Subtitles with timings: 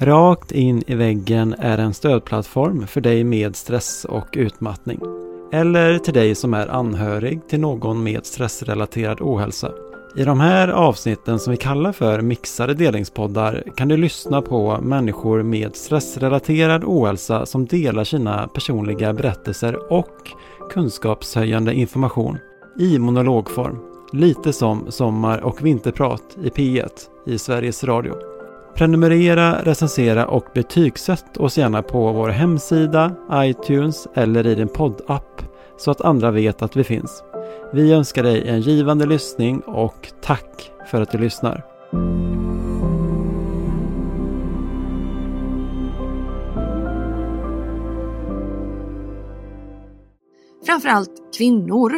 [0.00, 5.00] Rakt in i väggen är en stödplattform för dig med stress och utmattning.
[5.52, 9.72] Eller till dig som är anhörig till någon med stressrelaterad ohälsa.
[10.16, 15.42] I de här avsnitten som vi kallar för mixade delningspoddar kan du lyssna på människor
[15.42, 20.30] med stressrelaterad ohälsa som delar sina personliga berättelser och
[20.70, 22.38] kunskapshöjande information
[22.78, 23.78] i monologform.
[24.12, 26.90] Lite som Sommar och vinterprat i P1
[27.26, 28.37] i Sveriges Radio.
[28.78, 35.42] Prenumerera, recensera och betygsätt oss gärna på vår hemsida, iTunes eller i din poddapp
[35.78, 37.22] så att andra vet att vi finns.
[37.72, 41.64] Vi önskar dig en givande lyssning och tack för att du lyssnar.
[50.66, 51.92] Framförallt kvinnor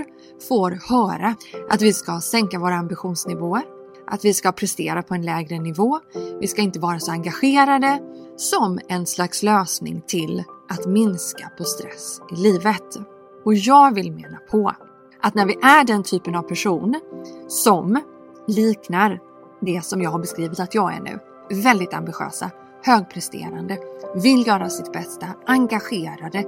[0.49, 1.35] får höra
[1.71, 3.80] att vi ska sänka våra ambitionsnivåer,
[4.11, 6.01] att vi ska prestera på en lägre nivå,
[6.41, 7.99] vi ska inte vara så engagerade
[8.37, 12.97] som en slags lösning till att minska på stress i livet.
[13.45, 14.73] Och jag vill mena på
[15.21, 17.01] att när vi är den typen av person
[17.49, 18.01] som
[18.47, 19.21] liknar
[19.61, 21.19] det som jag har beskrivit att jag är nu,
[21.63, 22.51] väldigt ambitiösa,
[22.83, 23.79] högpresterande,
[24.15, 26.45] vill göra sitt bästa, engagerade,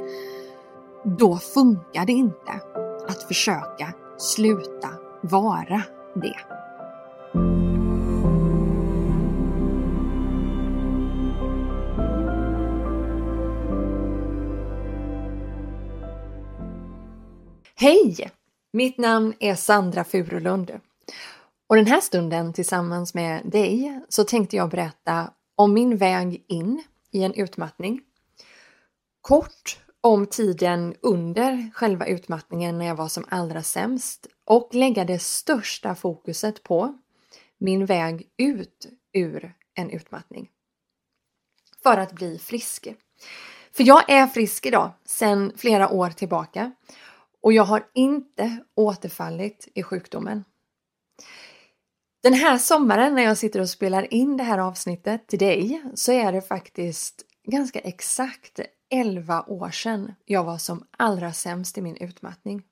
[1.05, 2.53] då funkar det inte
[3.09, 4.89] att försöka sluta
[5.21, 5.83] vara
[6.15, 6.62] det.
[17.83, 18.31] Hej!
[18.73, 20.81] Mitt namn är Sandra Furulund.
[21.67, 26.83] Och den här stunden tillsammans med dig så tänkte jag berätta om min väg in
[27.11, 28.01] i en utmattning.
[29.21, 35.19] Kort om tiden under själva utmattningen när jag var som allra sämst och lägga det
[35.19, 36.99] största fokuset på
[37.59, 40.51] min väg ut ur en utmattning.
[41.83, 42.89] För att bli frisk.
[43.73, 46.73] För jag är frisk idag sedan flera år tillbaka
[47.43, 50.45] och jag har inte återfallit i sjukdomen.
[52.23, 56.13] Den här sommaren när jag sitter och spelar in det här avsnittet till dig så
[56.13, 58.61] är det faktiskt ganska exakt
[58.91, 62.63] 11 år sedan jag var som allra sämst i min utmattning.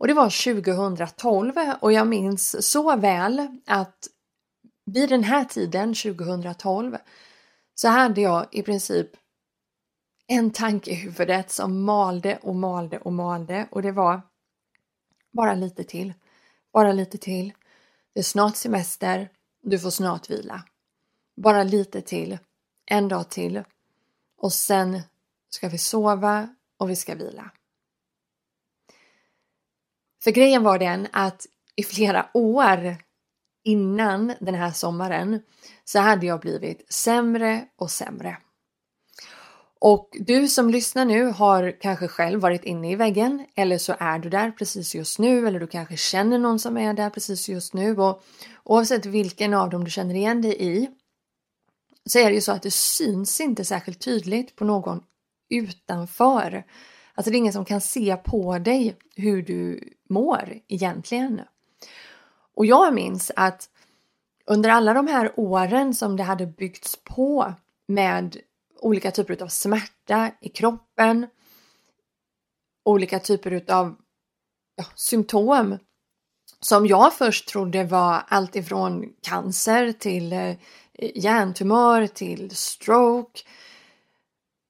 [0.00, 4.08] Och det var 2012 och jag minns så väl att
[4.86, 6.96] vid den här tiden, 2012,
[7.74, 9.10] så hade jag i princip
[10.32, 14.22] en tanke i huvudet som malde och malde och malde och det var
[15.30, 16.14] bara lite till,
[16.72, 17.52] bara lite till.
[18.12, 19.28] Det är snart semester,
[19.62, 20.64] du får snart vila.
[21.36, 22.38] Bara lite till,
[22.86, 23.62] en dag till
[24.36, 25.02] och sen
[25.48, 27.50] ska vi sova och vi ska vila.
[30.22, 32.96] För grejen var den att i flera år
[33.64, 35.42] innan den här sommaren
[35.84, 38.36] så hade jag blivit sämre och sämre.
[39.82, 44.18] Och du som lyssnar nu har kanske själv varit inne i väggen eller så är
[44.18, 47.74] du där precis just nu eller du kanske känner någon som är där precis just
[47.74, 48.22] nu och
[48.64, 50.90] oavsett vilken av dem du känner igen dig i
[52.04, 55.02] så är det ju så att det syns inte särskilt tydligt på någon
[55.50, 56.64] utanför.
[57.14, 61.40] Alltså det är ingen som kan se på dig hur du mår egentligen.
[62.56, 63.68] Och jag minns att
[64.46, 67.54] under alla de här åren som det hade byggts på
[67.86, 68.36] med
[68.82, 71.26] olika typer av smärta i kroppen,
[72.84, 73.96] olika typer av
[74.76, 75.78] ja, symptom
[76.60, 80.56] som jag först trodde var allt ifrån cancer till eh,
[81.14, 83.40] hjärntumör till stroke.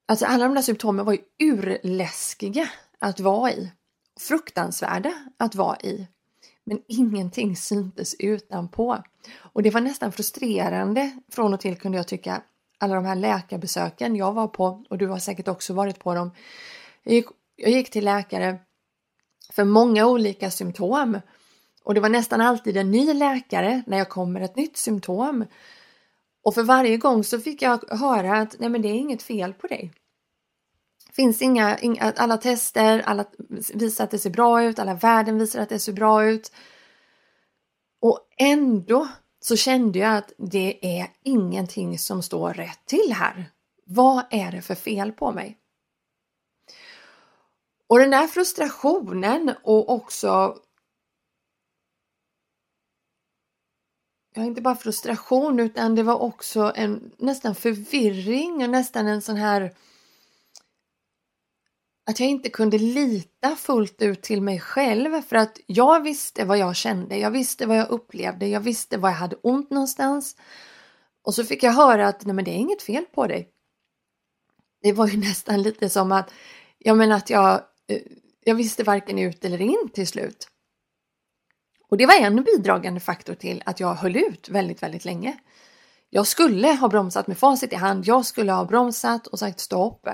[0.09, 3.73] Alltså alla de där symptomen var ju urläskiga att vara i.
[4.21, 6.09] Fruktansvärda att vara i.
[6.65, 9.03] Men ingenting syntes utanpå.
[9.39, 12.43] Och det var nästan frustrerande från och till kunde jag tycka
[12.81, 16.31] alla de här läkarbesöken jag var på och du har säkert också varit på dem.
[17.03, 17.27] Jag gick,
[17.57, 18.59] jag gick till läkare
[19.53, 21.21] för många olika symptom
[21.85, 25.45] och det var nästan alltid en ny läkare när jag kom med ett nytt symptom.
[26.43, 29.55] Och för varje gång så fick jag höra att nej men det är inget fel
[29.55, 29.93] på dig.
[31.13, 33.25] Finns inga, inga alla tester, alla
[33.75, 36.53] visar att det ser bra ut, alla värden visar att det ser bra ut.
[38.01, 39.09] Och ändå
[39.41, 43.51] så kände jag att det är ingenting som står rätt till här.
[43.85, 45.57] Vad är det för fel på mig?
[47.87, 50.57] Och den där frustrationen och också
[54.35, 59.37] ja, inte bara frustration utan det var också en nästan förvirring och nästan en sån
[59.37, 59.75] här
[62.11, 66.59] att jag inte kunde lita fullt ut till mig själv för att jag visste vad
[66.59, 70.37] jag kände, jag visste vad jag upplevde, jag visste var jag hade ont någonstans.
[71.23, 73.49] Och så fick jag höra att nej men det är inget fel på dig.
[74.83, 76.33] Det var ju nästan lite som att,
[76.79, 77.53] jag menar att jag,
[77.89, 78.03] eh,
[78.45, 80.49] jag visste varken ut eller in till slut.
[81.89, 85.39] Och det var en bidragande faktor till att jag höll ut väldigt, väldigt länge.
[86.11, 88.07] Jag skulle ha bromsat med facit i hand.
[88.07, 90.09] Jag skulle ha bromsat och sagt stopp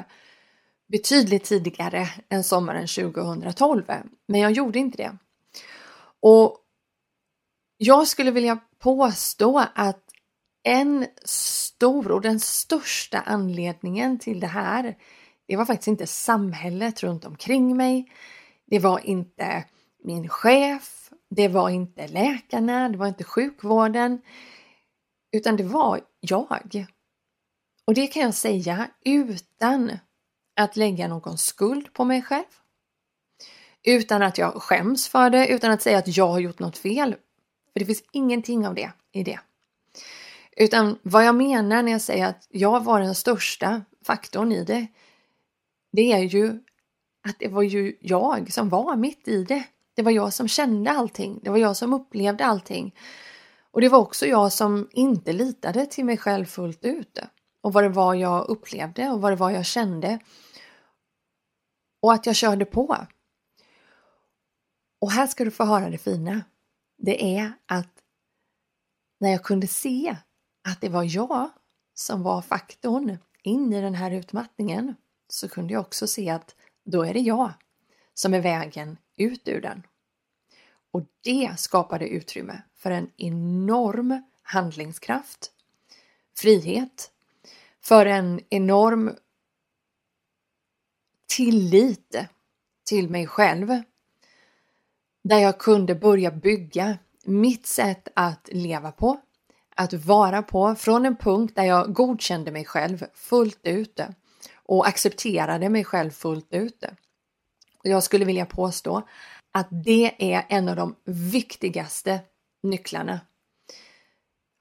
[0.89, 3.83] betydligt tidigare än sommaren 2012.
[4.29, 5.17] Men jag gjorde inte det.
[6.21, 6.59] Och
[7.77, 10.03] jag skulle vilja påstå att
[10.63, 14.97] en stor och den största anledningen till det här,
[15.47, 18.13] det var faktiskt inte samhället runt omkring mig.
[18.67, 19.65] Det var inte
[20.05, 21.11] min chef.
[21.31, 22.89] Det var inte läkarna.
[22.89, 24.21] Det var inte sjukvården.
[25.33, 26.87] Utan det var jag.
[27.87, 29.93] Och det kan jag säga utan
[30.57, 32.45] att lägga någon skuld på mig själv.
[33.83, 37.17] Utan att jag skäms för det, utan att säga att jag har gjort något fel.
[37.73, 39.41] För det finns ingenting av det i det.
[40.57, 44.87] Utan vad jag menar när jag säger att jag var den största faktorn i det,
[45.93, 46.61] det är ju
[47.29, 49.65] att det var ju jag som var mitt i det.
[49.95, 51.41] Det var jag som kände allting.
[51.43, 52.95] Det var jag som upplevde allting.
[53.71, 57.19] Och det var också jag som inte litade till mig själv fullt ut.
[57.61, 60.19] Och vad det var jag upplevde och vad det var jag kände.
[62.07, 63.07] Och att jag körde på.
[64.99, 66.45] Och här ska du få höra det fina.
[66.99, 68.03] Det är att
[69.21, 70.17] när jag kunde se
[70.69, 71.51] att det var jag
[71.95, 74.95] som var faktorn in i den här utmattningen
[75.29, 76.55] så kunde jag också se att
[76.85, 77.53] då är det jag
[78.15, 79.83] som är vägen ut ur den.
[80.91, 85.51] Och det skapade utrymme för en enorm handlingskraft,
[86.37, 87.11] frihet,
[87.81, 89.17] för en enorm
[91.27, 92.17] tillit
[92.89, 93.83] till mig själv.
[95.25, 99.21] Där jag kunde börja bygga mitt sätt att leva på,
[99.75, 104.01] att vara på från en punkt där jag godkände mig själv fullt ut
[104.55, 106.85] och accepterade mig själv fullt ut.
[107.83, 109.09] Jag skulle vilja påstå
[109.53, 112.21] att det är en av de viktigaste
[112.63, 113.21] nycklarna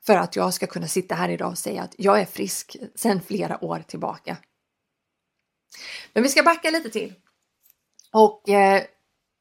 [0.05, 3.21] för att jag ska kunna sitta här idag och säga att jag är frisk sedan
[3.21, 4.37] flera år tillbaka.
[6.13, 7.13] Men vi ska backa lite till.
[8.13, 8.83] Och eh,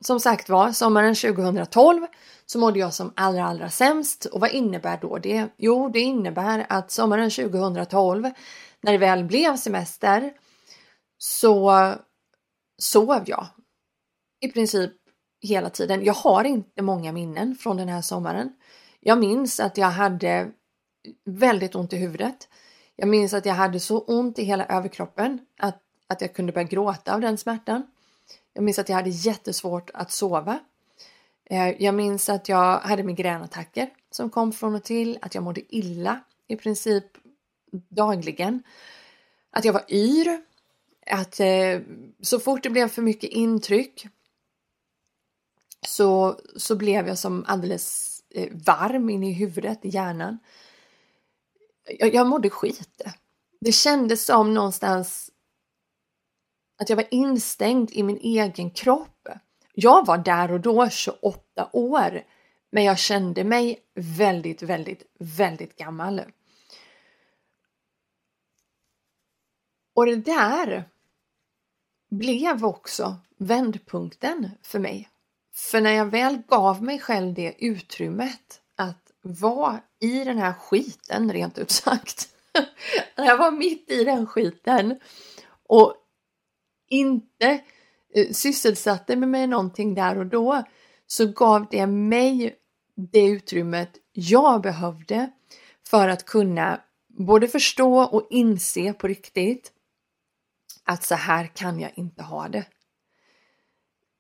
[0.05, 2.07] som sagt var, sommaren 2012
[2.47, 4.25] så mådde jag som allra, allra sämst.
[4.25, 5.49] Och vad innebär då det?
[5.57, 8.31] Jo, det innebär att sommaren 2012,
[8.81, 10.33] när det väl blev semester,
[11.19, 11.93] så
[12.79, 13.47] sov jag
[14.41, 14.93] i princip
[15.43, 16.05] hela tiden.
[16.05, 18.53] Jag har inte många minnen från den här sommaren.
[19.01, 20.51] Jag minns att jag hade
[21.25, 22.49] väldigt ont i huvudet.
[22.97, 26.67] Jag minns att jag hade så ont i hela överkroppen att, att jag kunde börja
[26.67, 27.87] gråta av den smärtan.
[28.53, 30.59] Jag minns att jag hade jättesvårt att sova.
[31.45, 35.77] Eh, jag minns att jag hade migränattacker som kom från och till, att jag mådde
[35.77, 37.05] illa i princip
[37.89, 38.63] dagligen.
[39.51, 40.41] Att jag var yr,
[41.07, 41.81] att eh,
[42.21, 44.07] så fort det blev för mycket intryck
[45.87, 50.39] så, så blev jag som alldeles eh, varm in i huvudet, i hjärnan.
[51.99, 53.03] Jag, jag mådde skit.
[53.61, 55.31] Det kändes som någonstans
[56.77, 59.29] att jag var instängd i min egen kropp.
[59.73, 62.23] Jag var där och då 28 år,
[62.71, 66.23] men jag kände mig väldigt, väldigt, väldigt gammal.
[69.95, 70.85] Och det där
[72.11, 75.09] blev också vändpunkten för mig.
[75.55, 81.33] För när jag väl gav mig själv det utrymmet att vara i den här skiten
[81.33, 82.29] rent ut sagt.
[83.17, 85.01] när jag var mitt i den skiten
[85.67, 85.97] och
[86.89, 87.61] inte
[88.15, 90.63] eh, sysselsatte mig med någonting där och då
[91.07, 92.57] så gav det mig
[93.13, 95.31] det utrymmet jag behövde
[95.87, 99.73] för att kunna både förstå och inse på riktigt
[100.85, 102.65] att så här kan jag inte ha det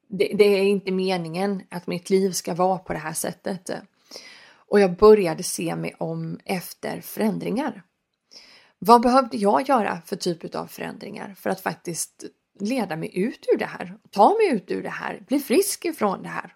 [0.09, 3.71] det, det, är inte meningen att mitt liv ska vara på det här sättet.
[4.69, 7.83] Och jag började se mig om efter förändringar.
[8.79, 12.25] Vad behövde jag göra för typ av förändringar för att faktiskt
[12.61, 16.23] leda mig ut ur det här, ta mig ut ur det här, bli frisk ifrån
[16.23, 16.55] det här.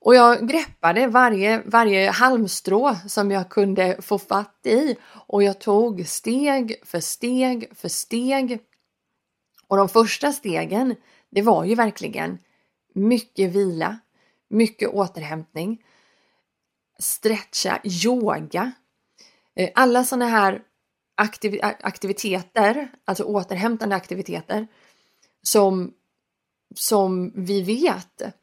[0.00, 6.06] Och jag greppade varje, varje halmstrå som jag kunde få fatt i och jag tog
[6.06, 8.58] steg för steg för steg.
[9.66, 10.96] Och de första stegen
[11.30, 12.38] det var ju verkligen
[12.94, 13.98] mycket vila,
[14.48, 15.84] mycket återhämtning,
[16.98, 18.72] stretcha, yoga.
[19.54, 20.62] Eh, alla sådana här
[21.18, 24.66] aktiv aktiviteter, alltså återhämtande aktiviteter
[25.42, 25.94] som,
[26.74, 28.34] som vi vet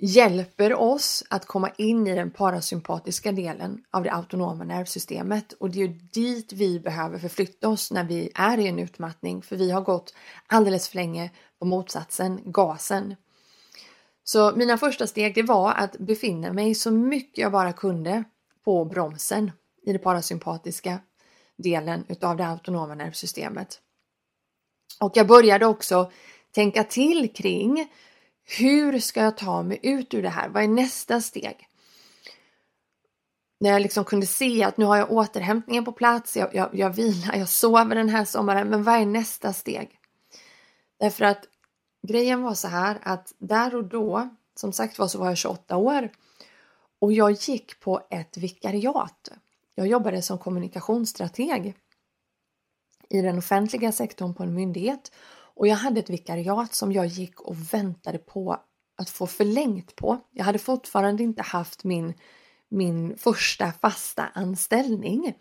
[0.00, 5.78] hjälper oss att komma in i den parasympatiska delen av det autonoma nervsystemet och det
[5.78, 9.70] är ju dit vi behöver förflytta oss när vi är i en utmattning för vi
[9.70, 10.14] har gått
[10.46, 13.14] alldeles för länge på motsatsen, gasen.
[14.24, 18.24] Så mina första steg det var att befinna mig så mycket jag bara kunde
[18.64, 19.50] på bromsen
[19.82, 20.98] i det parasympatiska
[21.56, 23.80] delen utav det autonoma nervsystemet.
[25.00, 26.10] Och jag började också
[26.50, 27.88] tänka till kring
[28.58, 30.48] hur ska jag ta mig ut ur det här?
[30.48, 31.68] Vad är nästa steg?
[33.60, 36.90] När jag liksom kunde se att nu har jag återhämtningen på plats, jag, jag, jag
[36.90, 39.98] vilar, jag sover den här sommaren, men vad är nästa steg?
[41.00, 41.44] Därför att
[42.08, 45.76] grejen var så här att där och då, som sagt var så var jag 28
[45.76, 46.10] år
[46.98, 49.30] och jag gick på ett vikariat.
[49.74, 51.74] Jag jobbade som kommunikationsstrateg
[53.08, 55.12] i den offentliga sektorn på en myndighet
[55.54, 58.56] och jag hade ett vikariat som jag gick och väntade på
[58.96, 60.20] att få förlängt på.
[60.30, 62.14] Jag hade fortfarande inte haft min,
[62.68, 65.34] min första fasta anställning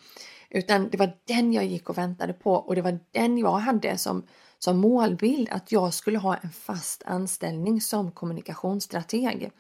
[0.50, 3.98] utan det var den jag gick och väntade på och det var den jag hade
[3.98, 4.28] som,
[4.60, 9.52] som målbild att jag skulle ha en fast anställning som kommunikationsstrateg.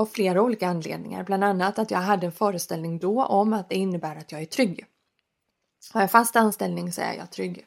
[0.00, 3.74] Av flera olika anledningar, bland annat att jag hade en föreställning då om att det
[3.74, 4.86] innebär att jag är trygg.
[5.92, 7.66] Har jag fast anställning så är jag trygg.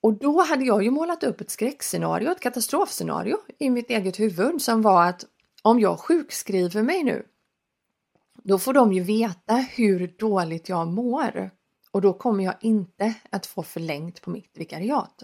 [0.00, 4.62] Och då hade jag ju målat upp ett skräckscenario, ett katastrofscenario i mitt eget huvud
[4.62, 5.24] som var att
[5.62, 7.26] om jag sjukskriver mig nu,
[8.42, 11.50] då får de ju veta hur dåligt jag mår
[11.90, 15.22] och då kommer jag inte att få förlängt på mitt vikariat.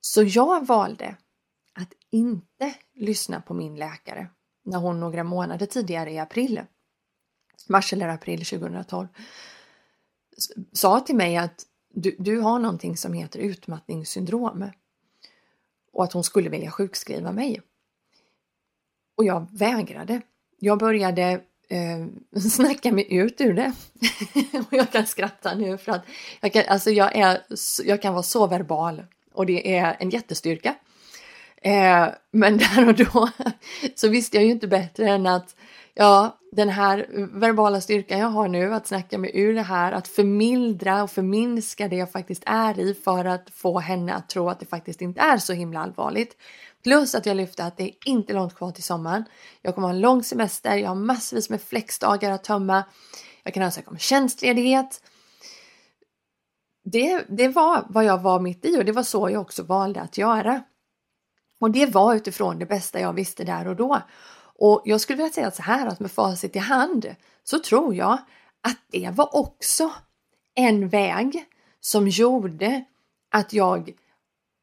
[0.00, 1.16] Så jag valde
[1.78, 4.28] att inte lyssna på min läkare
[4.64, 6.60] när hon några månader tidigare i april,
[7.68, 9.08] mars eller april 2012,
[10.72, 14.70] sa till mig att du, du har någonting som heter utmattningssyndrom
[15.92, 17.62] och att hon skulle vilja sjukskriva mig.
[19.16, 20.20] Och jag vägrade.
[20.58, 22.06] Jag började eh,
[22.40, 23.72] snacka mig ut ur det.
[24.58, 26.04] och jag kan skratta nu för att
[26.40, 27.42] jag kan, alltså jag, är,
[27.84, 30.74] jag kan vara så verbal och det är en jättestyrka.
[31.62, 33.28] Eh, men där och då
[33.94, 35.56] så visste jag ju inte bättre än att
[35.94, 37.06] ja, den här
[37.38, 41.88] verbala styrkan jag har nu, att snacka mig ur det här, att förmildra och förminska
[41.88, 45.20] det jag faktiskt är i för att få henne att tro att det faktiskt inte
[45.20, 46.36] är så himla allvarligt.
[46.84, 49.24] Plus att jag lyfte att det är inte långt kvar till sommaren.
[49.62, 52.84] Jag kommer ha en lång semester, jag har massvis med flexdagar att tömma.
[53.42, 55.02] Jag kan ansöka om tjänstledighet.
[56.84, 60.00] Det, det var vad jag var mitt i och det var så jag också valde
[60.00, 60.62] att göra.
[61.58, 64.02] Och det var utifrån det bästa jag visste där och då.
[64.60, 68.18] Och jag skulle vilja säga så här att med facit i hand så tror jag
[68.60, 69.92] att det var också
[70.54, 71.44] en väg
[71.80, 72.84] som gjorde
[73.30, 73.92] att jag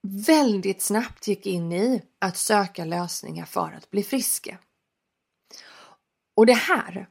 [0.08, 4.56] väldigt snabbt gick in i att söka lösningar för att bli frisk.
[6.36, 7.08] Och det här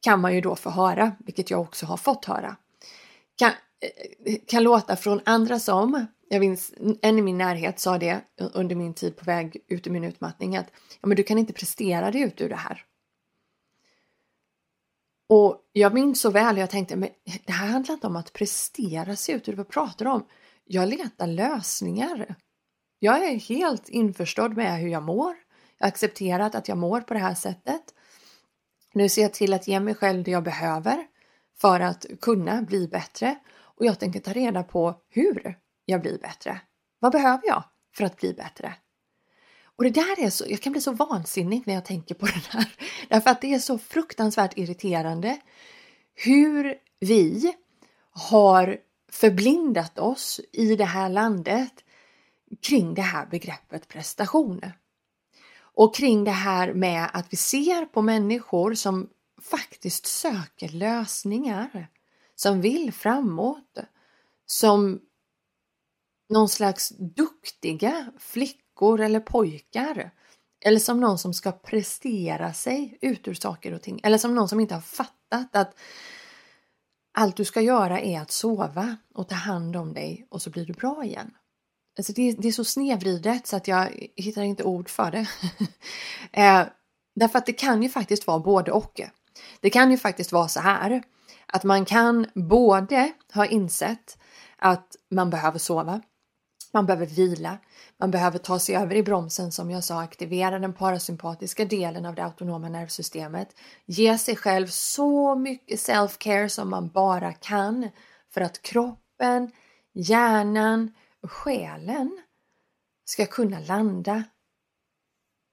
[0.00, 2.56] kan man ju då få höra, vilket jag också har fått höra,
[3.36, 3.50] kan,
[4.24, 8.20] eh, kan låta från andra som jag minns en i min närhet sa det
[8.54, 10.66] under min tid på väg ut ur min utmattning att
[11.00, 12.84] ja, men du kan inte prestera dig ut ur det här.
[15.28, 17.08] Och jag minns så väl, jag tänkte men
[17.46, 20.26] det här handlar inte om att prestera sig ut ur det, vad pratar du om?
[20.64, 22.34] Jag letar lösningar.
[22.98, 25.34] Jag är helt införstådd med hur jag mår.
[25.78, 27.82] Jag har accepterat att jag mår på det här sättet.
[28.94, 31.06] Nu ser jag till att ge mig själv det jag behöver
[31.60, 36.60] för att kunna bli bättre och jag tänker ta reda på hur jag blir bättre?
[36.98, 38.74] Vad behöver jag för att bli bättre?
[39.76, 42.52] Och det där är så, jag kan bli så vansinnig när jag tänker på det
[42.52, 42.74] där.
[43.08, 45.40] Därför att det är så fruktansvärt irriterande
[46.14, 47.54] hur vi
[48.10, 48.78] har
[49.12, 51.72] förblindat oss i det här landet
[52.62, 54.60] kring det här begreppet prestation.
[55.74, 59.08] Och kring det här med att vi ser på människor som
[59.42, 61.88] faktiskt söker lösningar,
[62.34, 63.78] som vill framåt,
[64.46, 65.00] som
[66.32, 70.10] någon slags duktiga flickor eller pojkar.
[70.64, 74.00] Eller som någon som ska prestera sig ut ur saker och ting.
[74.02, 75.74] Eller som någon som inte har fattat att
[77.14, 80.66] allt du ska göra är att sova och ta hand om dig och så blir
[80.66, 81.30] du bra igen.
[81.98, 85.26] Alltså det, det är så snedvridet så att jag hittar inte ord för det.
[86.32, 86.66] eh,
[87.14, 89.00] därför att det kan ju faktiskt vara både och.
[89.60, 91.02] Det kan ju faktiskt vara så här
[91.46, 94.18] att man kan både ha insett
[94.56, 96.00] att man behöver sova
[96.72, 97.58] man behöver vila,
[97.98, 102.14] man behöver ta sig över i bromsen som jag sa, aktivera den parasympatiska delen av
[102.14, 107.88] det autonoma nervsystemet, ge sig själv så mycket self-care som man bara kan
[108.30, 109.50] för att kroppen,
[109.92, 112.22] hjärnan och själen
[113.04, 114.24] ska kunna landa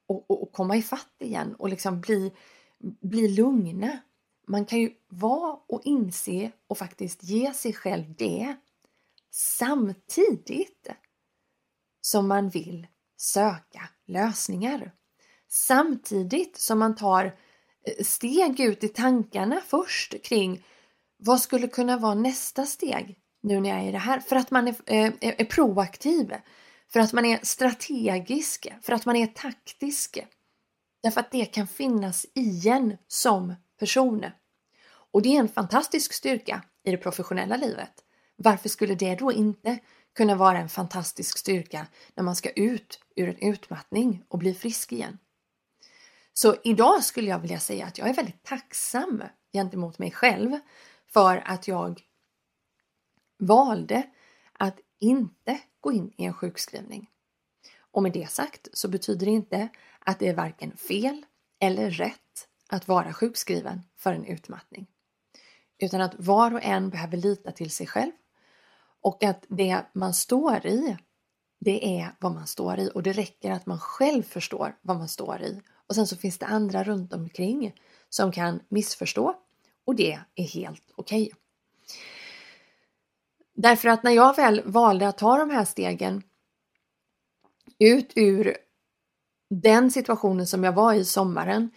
[0.07, 2.33] och, och, och komma ifatt igen och liksom bli,
[3.01, 3.99] bli lugna.
[4.47, 8.55] Man kan ju vara och inse och faktiskt ge sig själv det
[9.31, 10.87] samtidigt
[12.09, 12.87] som man vill
[13.17, 14.91] söka lösningar.
[15.47, 20.65] Samtidigt som man tar eh, steg ut i tankarna först kring
[21.17, 24.19] vad skulle kunna vara nästa steg nu när jag är i det här?
[24.19, 26.33] För att man är, eh, är, är proaktiv,
[26.93, 30.19] för att man är strategisk, för att man är taktisk.
[31.03, 34.25] Därför att det kan finnas igen som person.
[35.11, 37.93] Och det är en fantastisk styrka i det professionella livet.
[38.35, 39.79] Varför skulle det då inte
[40.15, 44.91] kunna vara en fantastisk styrka när man ska ut ur en utmattning och bli frisk
[44.91, 45.17] igen?
[46.33, 49.23] Så idag skulle jag vilja säga att jag är väldigt tacksam
[49.53, 50.59] gentemot mig själv
[51.07, 52.01] för att jag
[53.39, 54.03] valde
[54.53, 57.09] att inte gå in i en sjukskrivning.
[57.91, 61.25] Och med det sagt så betyder det inte att det är varken fel
[61.59, 64.87] eller rätt att vara sjukskriven för en utmattning.
[65.77, 68.11] Utan att var och en behöver lita till sig själv
[69.01, 70.97] och att det man står i,
[71.59, 75.07] det är vad man står i och det räcker att man själv förstår vad man
[75.07, 75.61] står i.
[75.87, 77.75] Och sen så finns det andra runt omkring
[78.09, 79.35] som kan missförstå
[79.85, 81.23] och det är helt okej.
[81.23, 81.39] Okay.
[83.53, 86.23] Därför att när jag väl valde att ta de här stegen
[87.79, 88.57] ut ur
[89.49, 91.71] den situationen som jag var i sommaren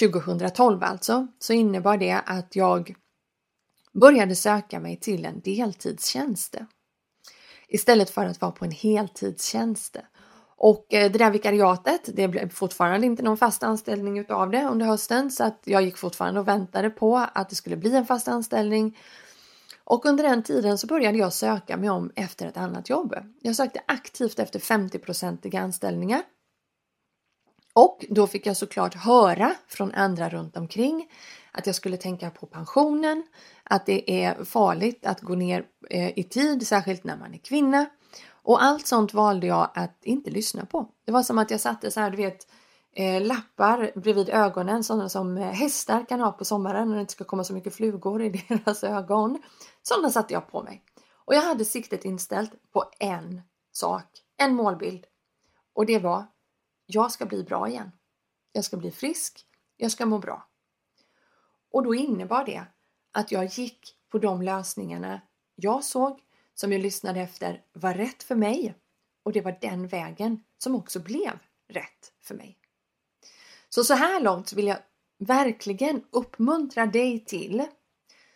[0.00, 2.94] 2012 alltså, så innebar det att jag
[4.00, 6.56] började söka mig till en deltidstjänst
[7.68, 9.96] istället för att vara på en heltidstjänst.
[10.56, 14.86] Och eh, det där vikariatet, det blev fortfarande inte någon fast anställning utav det under
[14.86, 18.28] hösten så att jag gick fortfarande och väntade på att det skulle bli en fast
[18.28, 18.98] anställning.
[19.84, 23.14] Och under den tiden så började jag söka mig om efter ett annat jobb.
[23.40, 26.22] Jag sökte aktivt efter 50-procentiga anställningar.
[27.72, 31.08] Och då fick jag såklart höra från andra runt omkring
[31.52, 33.22] att jag skulle tänka på pensionen,
[33.64, 37.86] att det är farligt att gå ner eh, i tid, särskilt när man är kvinna.
[38.30, 40.88] Och allt sånt valde jag att inte lyssna på.
[41.04, 42.46] Det var som att jag satte så här, du vet,
[42.92, 47.12] eh, lappar bredvid ögonen, sådana som eh, hästar kan ha på sommaren när det inte
[47.12, 49.42] ska komma så mycket flugor i deras ögon.
[49.82, 50.82] Sådana satte jag på mig.
[51.24, 54.04] Och jag hade siktet inställt på en sak,
[54.36, 55.06] en målbild.
[55.74, 56.24] Och det var,
[56.86, 57.90] jag ska bli bra igen.
[58.52, 59.46] Jag ska bli frisk,
[59.76, 60.48] jag ska må bra.
[61.72, 62.64] Och då innebar det
[63.14, 65.20] att jag gick på de lösningarna
[65.54, 66.20] jag såg,
[66.54, 68.74] som jag lyssnade efter var rätt för mig.
[69.22, 72.58] Och det var den vägen som också blev rätt för mig.
[73.68, 74.78] Så så här långt vill jag
[75.18, 77.66] verkligen uppmuntra dig till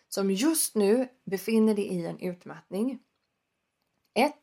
[0.09, 2.99] som just nu befinner dig i en utmattning.
[4.13, 4.33] 1.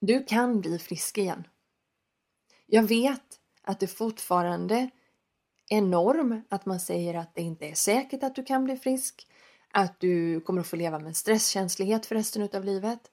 [0.00, 1.46] Du kan bli frisk igen.
[2.66, 4.90] Jag vet att det fortfarande
[5.68, 9.26] enorm att man säger att det inte är säkert att du kan bli frisk,
[9.70, 13.10] att du kommer att få leva med stresskänslighet för resten av livet.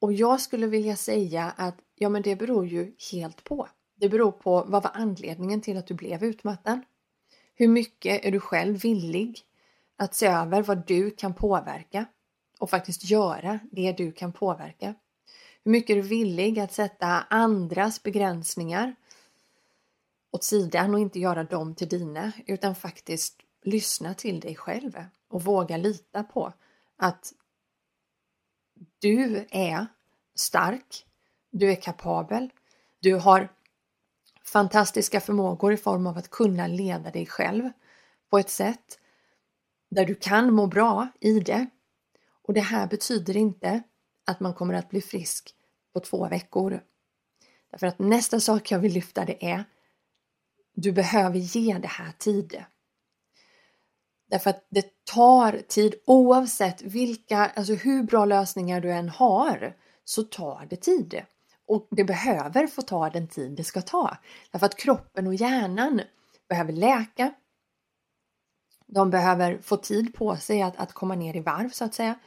[0.00, 3.68] Och jag skulle vilja säga att ja, men det beror ju helt på.
[3.96, 6.80] Det beror på vad var anledningen till att du blev utmattad?
[7.54, 9.40] Hur mycket är du själv villig
[9.96, 12.06] att se över vad du kan påverka
[12.58, 14.94] och faktiskt göra det du kan påverka?
[15.64, 18.94] Hur mycket är du villig att sätta andras begränsningar
[20.30, 25.44] åt sidan och inte göra dem till dina utan faktiskt lyssna till dig själv och
[25.44, 26.52] våga lita på
[26.96, 27.32] att
[28.98, 29.86] du är
[30.34, 31.06] stark,
[31.50, 32.50] du är kapabel,
[33.00, 33.48] du har
[34.44, 37.70] fantastiska förmågor i form av att kunna leda dig själv
[38.30, 38.98] på ett sätt
[39.90, 41.66] där du kan må bra i det.
[42.42, 43.82] Och det här betyder inte
[44.24, 45.54] att man kommer att bli frisk
[45.92, 46.82] på två veckor.
[47.70, 49.64] Därför att nästa sak jag vill lyfta det är
[50.74, 52.64] du behöver ge det här tid.
[54.30, 60.22] Därför att det tar tid oavsett vilka, alltså hur bra lösningar du än har så
[60.22, 61.22] tar det tid.
[61.66, 64.16] Och det behöver få ta den tid det ska ta.
[64.50, 66.00] Därför att kroppen och hjärnan
[66.48, 67.34] behöver läka.
[68.86, 72.18] De behöver få tid på sig att, att komma ner i varv så att säga.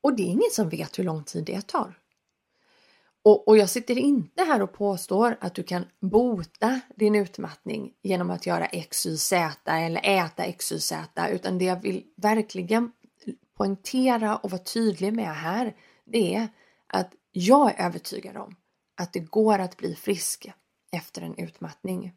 [0.00, 1.99] Och det är ingen som vet hur lång tid det tar.
[3.22, 8.30] Och, och, jag sitter inte här och påstår att du kan bota din utmattning genom
[8.30, 9.32] att göra XYZ
[9.66, 10.92] eller äta XYZ
[11.30, 12.92] utan det jag vill verkligen
[13.56, 16.48] poängtera och vara tydlig med här det är
[16.86, 18.56] att jag är övertygad om
[18.96, 20.52] att det går att bli frisk
[20.92, 22.12] efter en utmattning.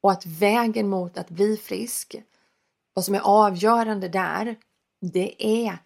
[0.00, 2.16] Och att vägen mot att bli frisk,
[2.94, 4.56] vad som är avgörande där,
[5.00, 5.78] det är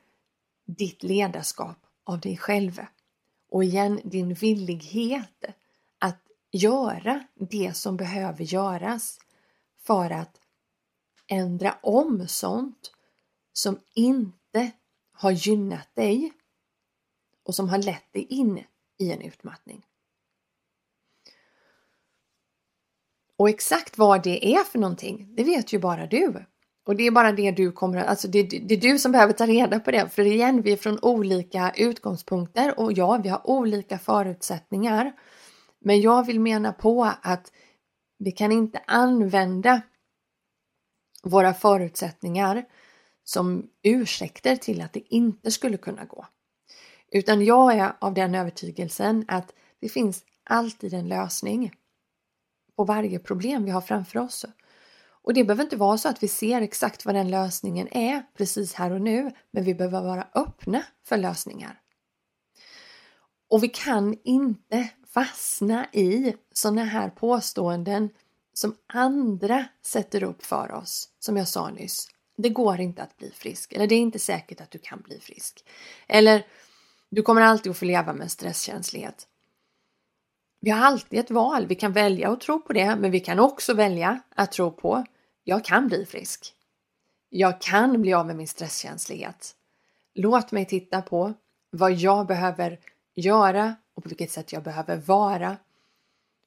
[0.66, 2.80] ditt ledarskap av dig själv
[3.54, 5.44] och igen din villighet
[5.98, 9.18] att göra det som behöver göras
[9.78, 10.40] för att
[11.26, 12.92] ändra om sånt
[13.52, 14.70] som inte
[15.12, 16.32] har gynnat dig
[17.42, 18.64] och som har lett dig in
[18.98, 19.86] i en utmattning.
[23.36, 26.44] Och exakt vad det är för någonting, det vet ju bara du.
[26.84, 29.32] Och det är bara det du kommer att, alltså det, det, är du som behöver
[29.32, 30.08] ta reda på det.
[30.08, 35.12] För igen, vi är från olika utgångspunkter och ja, vi har olika förutsättningar.
[35.80, 37.52] Men jag vill mena på att
[38.18, 39.82] vi kan inte använda
[41.22, 42.64] våra förutsättningar
[43.24, 46.26] som ursäkter till att det inte skulle kunna gå.
[47.12, 51.72] Utan jag är av den övertygelsen att det finns alltid en lösning
[52.76, 54.44] på varje problem vi har framför oss.
[55.24, 58.74] Och det behöver inte vara så att vi ser exakt vad den lösningen är precis
[58.74, 61.80] här och nu, men vi behöver vara öppna för lösningar.
[63.50, 68.10] Och vi kan inte fastna i sådana här påståenden
[68.52, 72.08] som andra sätter upp för oss, som jag sa nyss.
[72.36, 75.20] Det går inte att bli frisk, eller det är inte säkert att du kan bli
[75.20, 75.64] frisk.
[76.06, 76.46] Eller
[77.10, 79.28] du kommer alltid att få leva med stresskänslighet.
[80.60, 81.66] Vi har alltid ett val.
[81.66, 85.04] Vi kan välja att tro på det, men vi kan också välja att tro på
[85.44, 86.54] jag kan bli frisk.
[87.28, 89.56] Jag kan bli av med min stresskänslighet.
[90.14, 91.32] Låt mig titta på
[91.70, 92.80] vad jag behöver
[93.14, 95.56] göra och på vilket sätt jag behöver vara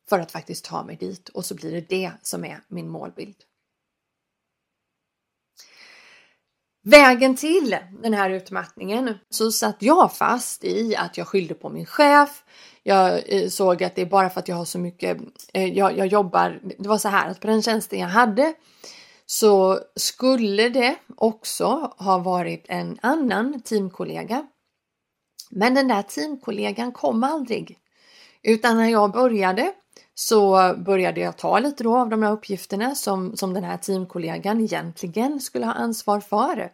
[0.10, 3.36] för att faktiskt ta mig dit och så blir det det som är min målbild.
[6.90, 11.86] Vägen till den här utmattningen så satt jag fast i att jag skyllde på min
[11.86, 12.44] chef.
[12.84, 15.18] Jag eh, såg att det är bara för att jag har så mycket,
[15.54, 18.54] eh, jag, jag jobbar, det var så här att på den tjänsten jag hade
[19.26, 24.48] så skulle det också ha varit en annan teamkollega.
[25.50, 27.78] Men den där teamkollegan kom aldrig.
[28.44, 29.74] Utan när jag började
[30.20, 34.62] så började jag ta lite då av de här uppgifterna som, som den här teamkollegan
[34.62, 36.72] egentligen skulle ha ansvar för.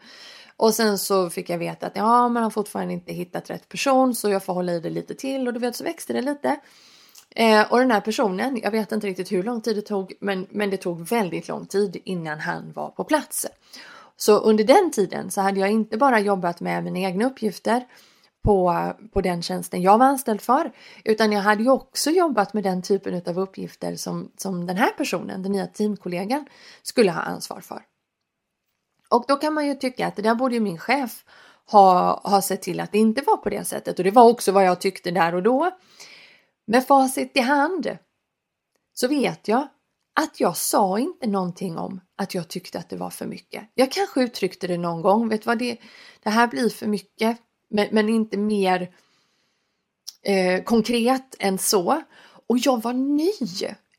[0.57, 4.15] Och sen så fick jag veta att ja, man har fortfarande inte hittat rätt person
[4.15, 6.59] så jag får hålla i det lite till och du vet så växte det lite.
[7.29, 10.47] Eh, och den här personen, jag vet inte riktigt hur lång tid det tog, men,
[10.49, 13.47] men det tog väldigt lång tid innan han var på plats.
[14.17, 17.85] Så under den tiden så hade jag inte bara jobbat med mina egna uppgifter
[18.43, 20.71] på, på den tjänsten jag var anställd för,
[21.03, 24.91] utan jag hade ju också jobbat med den typen av uppgifter som, som den här
[24.97, 26.45] personen, den nya teamkollegan,
[26.81, 27.83] skulle ha ansvar för.
[29.09, 31.25] Och då kan man ju tycka att det där borde ju min chef
[31.71, 34.51] ha, ha sett till att det inte var på det sättet och det var också
[34.51, 35.71] vad jag tyckte där och då.
[36.67, 37.97] Med facit i hand
[38.93, 39.67] så vet jag
[40.19, 43.63] att jag sa inte någonting om att jag tyckte att det var för mycket.
[43.73, 45.77] Jag kanske uttryckte det någon gång, vet vad det,
[46.23, 47.37] det här blir för mycket,
[47.73, 48.91] men, men inte mer
[50.23, 52.01] eh, konkret än så.
[52.47, 53.31] Och jag var ny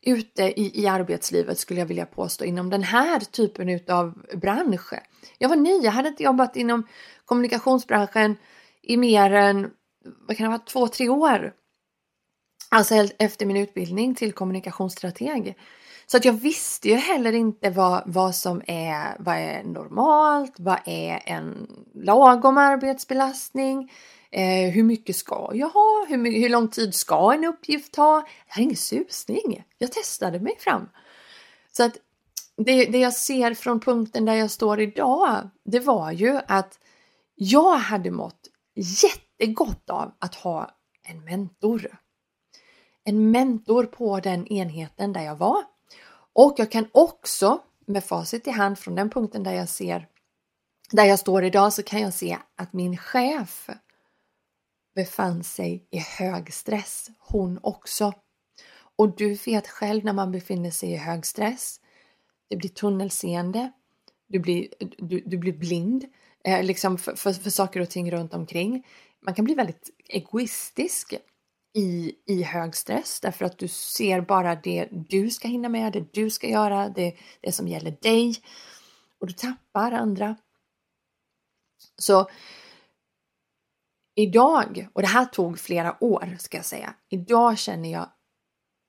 [0.02, 4.92] ute i, i arbetslivet skulle jag vilja påstå inom den här typen av bransch.
[5.38, 6.86] Jag var ny, jag hade inte jobbat inom
[7.24, 8.36] kommunikationsbranschen
[8.82, 9.70] i mer än
[10.28, 11.52] vad kan det vara, två, tre år.
[12.68, 15.56] Alltså efter min utbildning till kommunikationsstrateg.
[16.06, 20.78] Så att jag visste ju heller inte vad, vad som är, vad är normalt, vad
[20.84, 23.92] är en lagom arbetsbelastning,
[24.30, 28.26] eh, hur mycket ska jag ha, hur, hur lång tid ska en uppgift ta?
[28.48, 29.64] Jag har ingen susning.
[29.78, 30.88] Jag testade mig fram.
[31.72, 31.96] Så att
[32.56, 36.78] det, det jag ser från punkten där jag står idag, det var ju att
[37.34, 38.40] jag hade mått
[38.74, 40.70] jättegott av att ha
[41.08, 41.98] en mentor
[43.04, 45.62] en mentor på den enheten där jag var.
[46.34, 50.08] Och jag kan också med facit i hand från den punkten där jag ser
[50.90, 53.68] där jag står idag så kan jag se att min chef
[54.94, 58.12] befann sig i hög stress, hon också.
[58.96, 61.80] Och du vet själv när man befinner sig i hög stress,
[62.48, 63.72] det blir tunnelseende,
[64.26, 64.68] du blir,
[64.98, 66.04] du, du blir blind
[66.44, 68.86] eh, liksom för, för, för saker och ting runt omkring.
[69.20, 71.14] Man kan bli väldigt egoistisk
[71.74, 76.12] i, i hög stress därför att du ser bara det du ska hinna med, det
[76.12, 78.36] du ska göra, det, det som gäller dig
[79.18, 80.36] och du tappar andra.
[81.96, 82.28] Så
[84.14, 88.08] idag, och det här tog flera år ska jag säga, idag känner jag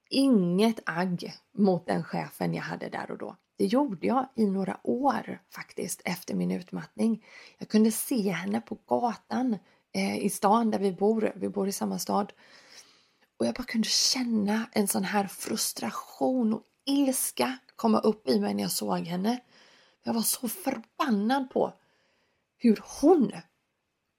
[0.09, 3.35] inget agg mot den chefen jag hade där och då.
[3.57, 7.25] Det gjorde jag i några år faktiskt efter min utmattning.
[7.57, 9.57] Jag kunde se henne på gatan
[9.93, 12.33] eh, i stan där vi bor, vi bor i samma stad.
[13.37, 18.53] Och jag bara kunde känna en sån här frustration och ilska komma upp i mig
[18.53, 19.39] när jag såg henne.
[20.03, 21.73] Jag var så förbannad på
[22.57, 23.31] hur hon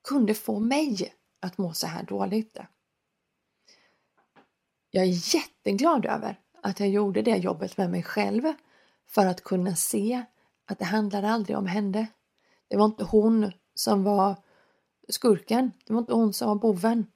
[0.08, 2.58] kunde få mig att må så här dåligt.
[4.90, 8.52] jag är jätteglad över att jag gjorde det jobbet med mig själv
[9.06, 10.24] för att kunna se
[10.66, 12.06] att det handlade aldrig om henne.
[12.68, 14.36] Det var inte hon som var
[15.08, 15.72] skurken.
[15.84, 17.06] Det var inte hon som var boven.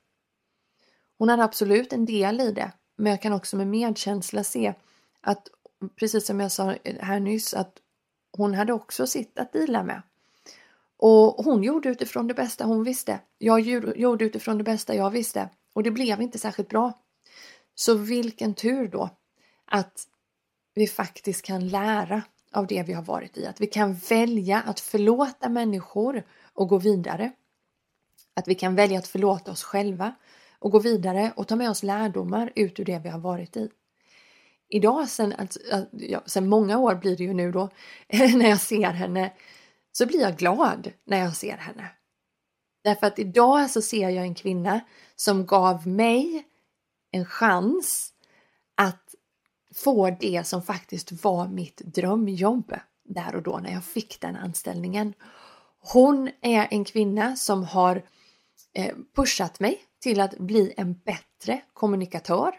[1.20, 4.74] Hon hade absolut en del i det, men jag kan också med medkänsla se
[5.20, 5.48] att
[5.96, 7.78] precis som jag sa här nyss att
[8.36, 10.02] hon hade också sitt att dela med.
[10.96, 13.20] Och hon gjorde utifrån det bästa hon visste.
[13.38, 13.60] Jag
[13.96, 16.92] gjorde utifrån det bästa jag visste och det blev inte särskilt bra.
[17.74, 19.10] Så vilken tur då
[19.64, 20.04] att
[20.74, 23.46] vi faktiskt kan lära av det vi har varit i.
[23.46, 27.32] Att vi kan välja att förlåta människor och gå vidare.
[28.34, 30.14] Att vi kan välja att förlåta oss själva
[30.60, 33.70] och gå vidare och ta med oss lärdomar ut ur det vi har varit i.
[34.68, 35.60] Idag, sen, alltså,
[35.92, 37.68] ja, sen många år blir det ju nu då,
[38.08, 39.32] när jag ser henne,
[39.92, 41.90] så blir jag glad när jag ser henne.
[42.84, 44.80] Därför att idag så ser jag en kvinna
[45.16, 46.44] som gav mig
[47.10, 48.12] en chans
[48.74, 49.14] att
[49.74, 55.14] få det som faktiskt var mitt drömjobb där och då när jag fick den anställningen.
[55.78, 58.02] Hon är en kvinna som har
[58.74, 62.54] eh, pushat mig till att bli en bättre kommunikatör.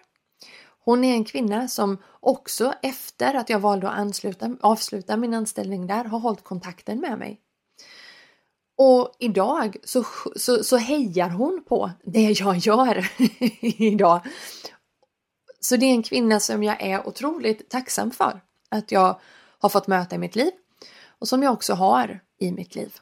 [0.83, 5.87] Hon är en kvinna som också efter att jag valde att ansluta, avsluta min anställning
[5.87, 7.39] där har hållit kontakten med mig.
[8.77, 13.11] Och idag så, så, så hejar hon på det jag gör
[13.81, 14.21] idag.
[15.59, 19.19] Så det är en kvinna som jag är otroligt tacksam för att jag
[19.59, 20.51] har fått möta i mitt liv
[21.19, 22.99] och som jag också har i mitt liv.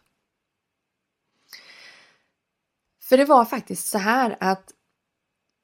[3.10, 4.74] För det var faktiskt så här att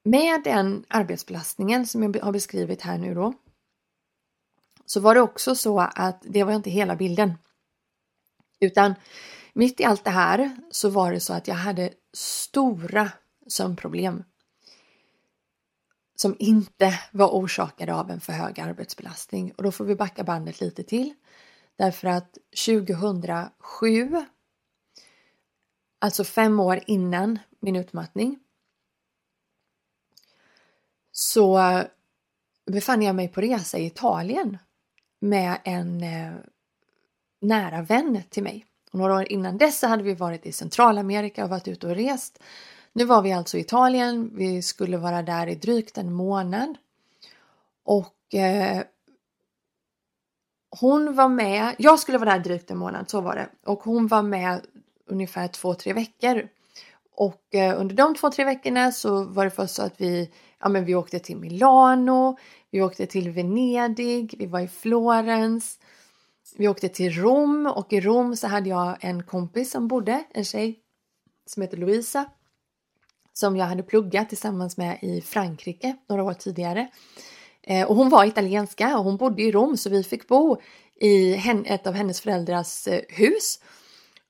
[0.04, 3.34] med den arbetsbelastningen som jag har beskrivit här nu då
[4.86, 7.34] så var det också så att det var inte hela bilden.
[8.60, 8.96] Utan
[9.54, 13.12] mitt i allt det här så var det så att jag hade stora
[13.48, 14.24] sömnproblem
[16.16, 19.52] som inte var orsakade av en för hög arbetsbelastning.
[19.52, 21.14] Och då får vi backa bandet lite till.
[21.76, 24.26] Därför att 2007,
[26.00, 28.40] alltså fem år innan min utmattning,
[31.12, 31.84] så eh,
[32.72, 34.58] befann jag mig på resa i Italien
[35.20, 36.34] med en eh,
[37.42, 38.66] nära vän till mig.
[38.92, 42.40] Och några år innan dess hade vi varit i Centralamerika och varit ute och rest.
[42.94, 44.32] Nu var vi alltså i Italien.
[44.34, 46.78] Vi skulle vara där i drygt en månad.
[47.84, 48.84] Och eh,
[50.80, 51.76] hon var med.
[51.78, 53.50] Jag skulle vara där drygt en månad, så var det.
[53.64, 54.66] Och hon var med
[55.06, 56.48] ungefär två, tre veckor.
[57.12, 60.70] Och eh, under de två, tre veckorna så var det först så att vi, ja
[60.70, 62.38] men vi åkte till Milano,
[62.72, 65.80] vi åkte till Venedig, vi var i Florens,
[66.58, 70.46] vi åkte till Rom och i Rom så hade jag en kompis som bodde, en
[70.46, 70.80] tjej
[71.46, 72.26] som heter Louisa
[73.38, 76.88] som jag hade pluggat tillsammans med i Frankrike några år tidigare.
[77.62, 80.58] Eh, och hon var italienska och hon bodde i Rom så vi fick bo
[81.02, 81.34] i
[81.66, 83.60] ett av hennes föräldrars eh, hus.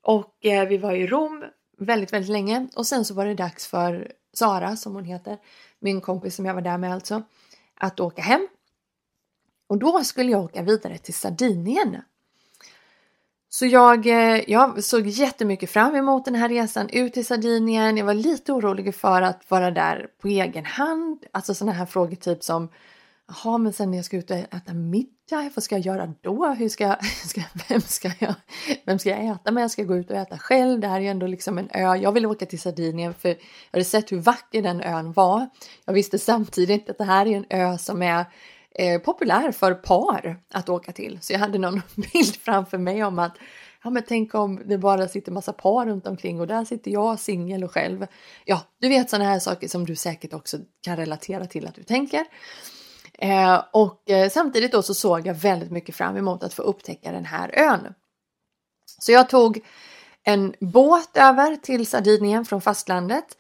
[0.06, 1.44] Och eh, vi var i Rom
[1.78, 5.38] väldigt, väldigt länge och sen så var det dags för Sara som hon heter,
[5.80, 7.24] min kompis som jag var där med alltså,
[7.76, 8.48] att åka hem.
[9.68, 11.98] Och då skulle jag åka vidare till Sardinien
[13.50, 17.98] så jag, eh, jag såg jättemycket fram emot den här resan ut till Sardinien.
[17.98, 21.26] Jag var lite orolig för att vara där på egen hand.
[21.32, 22.70] Alltså sådana här frågor typ som
[23.28, 26.48] Jaha, men sen när jag ska ut och äta middag, vad ska jag göra då?
[26.48, 28.36] Hur ska, jag, ska, vem, ska jag,
[28.86, 29.64] vem ska jag äta med?
[29.64, 30.80] Jag ska gå ut och äta själv.
[30.80, 31.96] Det här är ju ändå liksom en ö.
[31.96, 33.38] Jag ville åka till Sardinien för jag
[33.72, 35.50] hade sett hur vacker den ön var.
[35.86, 38.26] Jag visste samtidigt att det här är en ö som är
[38.76, 41.20] eh, populär för par att åka till.
[41.22, 43.38] Så jag hade någon bild framför mig om att
[43.84, 47.20] ja, men tänk om det bara sitter massa par runt omkring och där sitter jag
[47.20, 48.08] singel och själv.
[48.46, 51.84] Ja, du vet sådana här saker som du säkert också kan relatera till att du
[51.84, 52.26] tänker.
[53.18, 57.12] Eh, och eh, samtidigt då så såg jag väldigt mycket fram emot att få upptäcka
[57.12, 57.94] den här ön.
[59.00, 59.66] Så jag tog
[60.24, 63.38] en båt över till Sardinien från fastlandet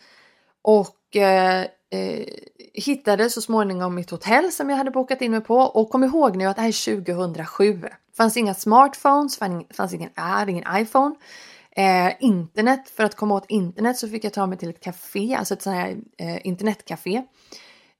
[0.61, 1.61] och eh,
[1.91, 2.25] eh
[2.73, 6.35] hittade så småningom mitt hotell som jag hade bokat in mig på och kom ihåg
[6.35, 7.73] nu att det här är 2007.
[7.73, 9.37] Det fanns inga smartphones,
[9.73, 10.09] fanns ingen,
[10.47, 11.15] ingen iPhone.
[11.71, 15.35] Eh, internet, för att komma åt internet så fick jag ta mig till ett café,
[15.35, 17.23] alltså ett sånt här eh, internetcafé.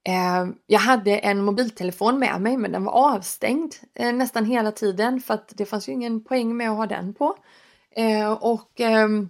[0.07, 5.21] Eh, jag hade en mobiltelefon med mig men den var avstängd eh, nästan hela tiden
[5.21, 7.35] för att det fanns ju ingen poäng med att ha den på.
[7.95, 9.29] Eh, och ehm,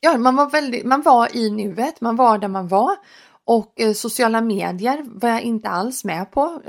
[0.00, 2.96] ja, man var, väldigt, man var i nuet, man var där man var.
[3.44, 6.62] Och sociala medier var jag inte alls med på.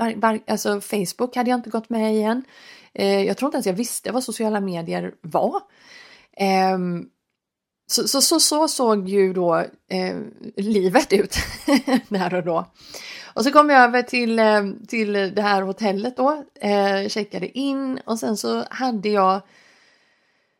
[0.48, 2.44] Alltså Facebook hade jag inte gått med igen.
[3.28, 5.62] Jag tror inte ens jag visste vad sociala medier var.
[6.38, 7.06] Ehm,
[7.92, 9.56] så, så, så, så, såg ju då
[9.88, 10.18] eh,
[10.56, 11.36] livet ut
[12.10, 12.66] där och då.
[13.34, 18.00] Och så kom jag över till, eh, till det här hotellet då, eh, checkade in
[18.06, 19.42] och sen så hade jag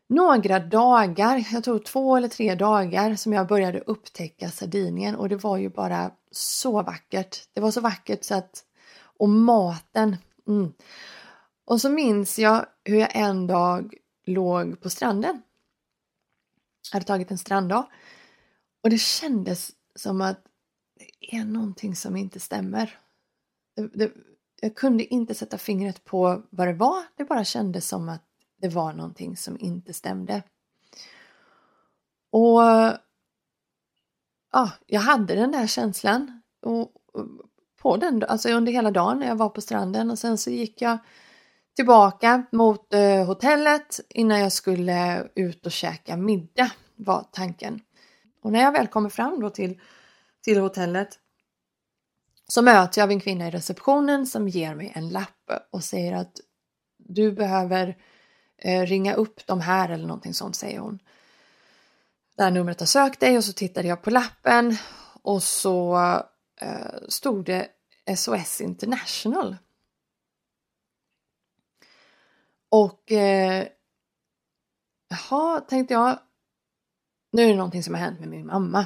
[0.10, 5.36] några dagar, jag tror två eller tre dagar som jag började upptäcka Sardinien och det
[5.36, 7.38] var ju bara så vackert.
[7.54, 8.64] Det var så vackert så att,
[9.18, 10.18] och maten.
[10.48, 10.74] Mm.
[11.66, 13.94] Och så minns jag hur jag en dag
[14.26, 15.42] låg på stranden.
[16.92, 17.88] Hade tagit en stranddag
[18.84, 20.44] och det kändes som att
[20.96, 22.98] det är någonting som inte stämmer.
[23.76, 24.12] Det, det,
[24.62, 27.04] jag kunde inte sätta fingret på vad det var.
[27.16, 28.24] Det bara kändes som att
[28.58, 30.44] det var någonting som inte stämde.
[32.32, 32.62] Och
[34.52, 36.92] ja, jag hade den där känslan och,
[37.78, 40.82] på den, alltså under hela dagen när jag var på stranden och sen så gick
[40.82, 40.98] jag
[41.82, 47.80] tillbaka mot eh, hotellet innan jag skulle ut och käka middag var tanken.
[48.44, 49.80] Och när jag väl kommer fram då till,
[50.44, 51.20] till hotellet
[52.48, 56.32] så möter jag en kvinna i receptionen som ger mig en lapp och säger att
[56.98, 57.98] du behöver
[58.58, 61.00] eh, ringa upp de här eller någonting sånt säger hon.
[62.38, 64.78] Det här numret har sökt dig och så tittade jag på lappen
[65.22, 65.98] och så
[66.62, 67.68] eh, stod det
[68.16, 69.56] SOS International.
[72.72, 73.68] Och eh,
[75.10, 76.20] jaha, tänkte jag,
[77.32, 78.86] nu är det någonting som har hänt med min mamma.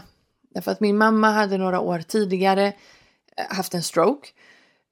[0.50, 2.68] Därför att min mamma hade några år tidigare
[3.38, 4.28] eh, haft en stroke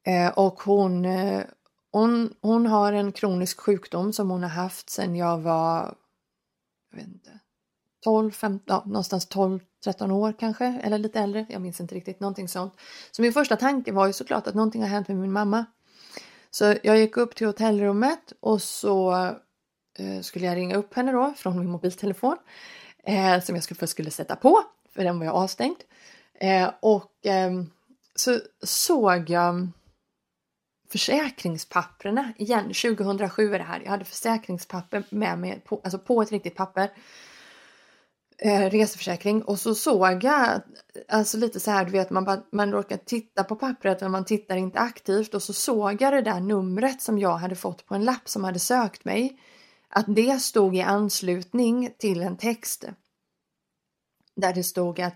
[0.06, 1.44] eh, och hon, eh,
[1.92, 5.96] hon, hon har en kronisk sjukdom som hon har haft sedan jag var
[6.92, 7.40] jag vet inte,
[8.04, 12.20] 12, 15, ja, någonstans 12, 13 år kanske, eller lite äldre, jag minns inte riktigt,
[12.20, 12.74] någonting sånt.
[13.12, 15.66] Så min första tanke var ju såklart att någonting har hänt med min mamma.
[16.56, 19.14] Så jag gick upp till hotellrummet och så
[20.00, 22.38] eh, skulle jag ringa upp henne då från min mobiltelefon
[23.04, 24.64] eh, som jag först skulle sätta på,
[24.96, 25.78] för den var jag avstängd.
[26.40, 27.70] Eh, och ehm,
[28.16, 29.68] så såg jag
[30.90, 32.64] försäkringspapperna igen.
[32.64, 33.82] 2007 är det här.
[33.84, 36.90] Jag hade försäkringspapper med mig, på, alltså på ett riktigt papper.
[38.46, 40.62] Eh, reseförsäkring och så såg jag,
[41.08, 44.26] alltså lite så här, du vet man, bara, man råkar titta på pappret men man
[44.26, 47.96] tittar inte aktivt och så såg jag det där numret som jag hade fått på
[47.96, 49.40] en lapp som hade sökt mig.
[49.88, 52.86] Att det stod i anslutning till en text.
[54.36, 55.16] Där det stod att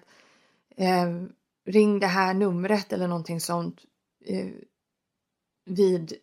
[0.78, 1.08] eh,
[1.66, 3.82] ring det här numret eller någonting sånt
[4.26, 4.52] eh,
[5.66, 6.14] vid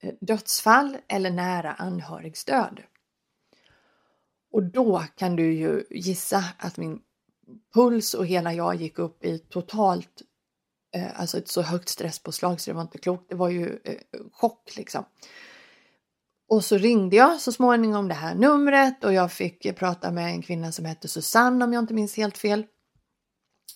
[0.00, 2.82] eh, dödsfall eller nära anhörigsdöd.
[4.52, 7.00] Och då kan du ju gissa att min
[7.74, 10.22] puls och hela jag gick upp i totalt,
[10.94, 13.28] eh, alltså ett så högt stresspåslag så det var inte klokt.
[13.28, 13.96] Det var ju eh,
[14.32, 15.04] chock liksom.
[16.48, 20.42] Och så ringde jag så småningom det här numret och jag fick prata med en
[20.42, 22.66] kvinna som hette Susanne om jag inte minns helt fel.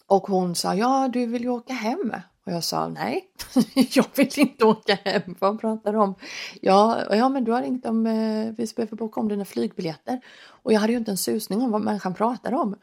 [0.07, 2.13] Och hon sa ja, du vill ju åka hem.
[2.47, 3.29] Och jag sa nej,
[3.75, 5.37] jag vill inte åka hem.
[5.39, 6.15] Vad pratar du om?
[6.61, 10.21] Ja, ja, men du har ringt om eh, vi behöver boka om dina flygbiljetter.
[10.47, 12.77] Och jag hade ju inte en susning om vad människan pratar om.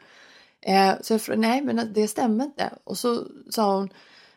[0.60, 2.70] Eh, så jag frågade, nej, men det stämmer inte.
[2.84, 3.88] Och så sa hon,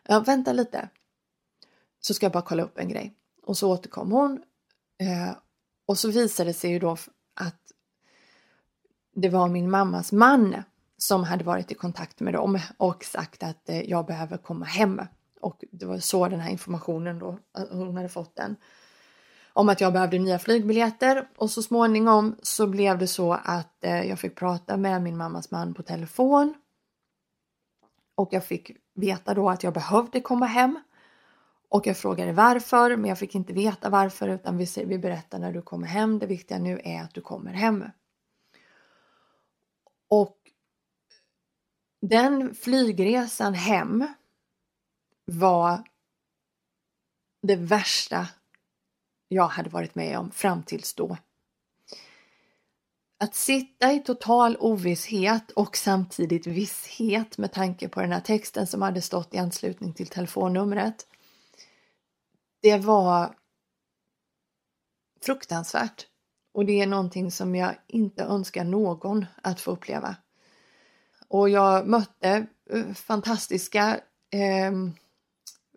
[0.07, 0.89] ja, vänta lite.
[1.99, 3.13] Så ska jag bara kolla upp en grej.
[3.43, 4.41] Och så återkom hon.
[4.99, 5.35] Eh,
[5.85, 6.97] och så visade det sig ju då
[7.35, 7.61] att
[9.15, 10.63] det var min mammas man
[10.97, 15.01] som hade varit i kontakt med dem och sagt att eh, jag behöver komma hem.
[15.41, 17.39] Och det var så den här informationen då,
[17.71, 18.55] hon hade fått den.
[19.53, 24.03] Om att jag behövde nya flygbiljetter och så småningom så blev det så att eh,
[24.03, 26.53] jag fick prata med min mammas man på telefon.
[28.15, 30.79] Och jag fick veta då att jag behövde komma hem.
[31.69, 35.51] Och jag frågade varför, men jag fick inte veta varför utan vi, vi berättar när
[35.51, 36.19] du kommer hem.
[36.19, 37.85] Det viktiga nu är att du kommer hem.
[40.09, 40.37] Och
[42.01, 44.07] den flygresan hem
[45.25, 45.83] var
[47.41, 48.27] det värsta
[49.27, 51.17] jag hade varit med om fram tills då.
[53.17, 58.81] Att sitta i total ovisshet och samtidigt visshet med tanke på den här texten som
[58.81, 61.07] hade stått i anslutning till telefonnumret.
[62.61, 63.35] Det var
[65.25, 66.07] fruktansvärt
[66.53, 70.15] och det är någonting som jag inte önskar någon att få uppleva.
[71.27, 73.99] Och jag mötte eh, fantastiska
[74.29, 74.71] eh,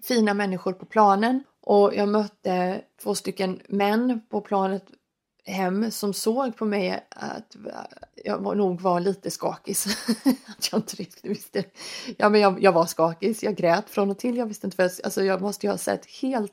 [0.03, 4.85] fina människor på planen och jag mötte två stycken män på planet
[5.45, 7.57] hem som såg på mig att
[8.25, 9.87] jag nog var lite skakis.
[10.47, 11.65] att jag inte riktigt visste.
[12.17, 13.43] Ja, men jag, jag, var skakis.
[13.43, 14.37] Jag grät från och till.
[14.37, 16.53] Jag visste inte för alltså jag måste ju ha sett helt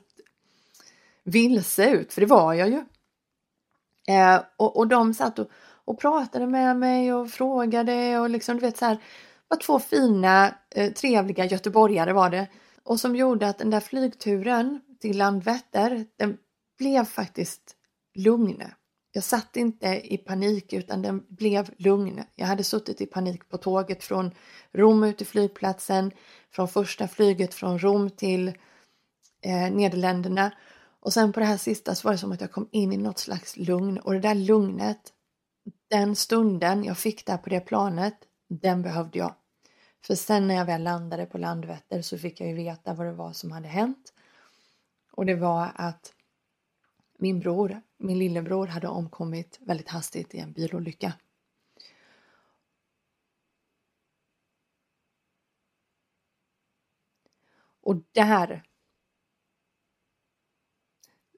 [1.24, 2.84] vilse ut, för det var jag ju.
[4.14, 5.48] Eh, och, och de satt och,
[5.84, 8.98] och pratade med mig och frågade och liksom du vet så här
[9.48, 12.46] var två fina, eh, trevliga göteborgare var det
[12.86, 16.36] och som gjorde att den där flygturen till Landvetter, den
[16.78, 17.76] blev faktiskt
[18.14, 18.62] lugn.
[19.12, 22.22] Jag satt inte i panik utan den blev lugn.
[22.34, 24.30] Jag hade suttit i panik på tåget från
[24.72, 26.10] Rom ut till flygplatsen,
[26.50, 28.48] från första flyget från Rom till
[29.42, 30.52] eh, Nederländerna
[31.00, 32.96] och sen på det här sista så var det som att jag kom in i
[32.96, 35.12] något slags lugn och det där lugnet,
[35.90, 38.14] den stunden jag fick där på det planet,
[38.48, 39.34] den behövde jag.
[40.06, 43.12] För sen när jag väl landade på Landvetter så fick jag ju veta vad det
[43.12, 44.14] var som hade hänt.
[45.12, 46.14] Och det var att
[47.18, 51.12] min bror, min lillebror, hade omkommit väldigt hastigt i en bilolycka.
[57.80, 58.62] Och där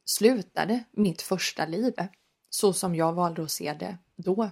[0.05, 1.95] slutade mitt första liv
[2.51, 4.51] så som jag valde att se det då.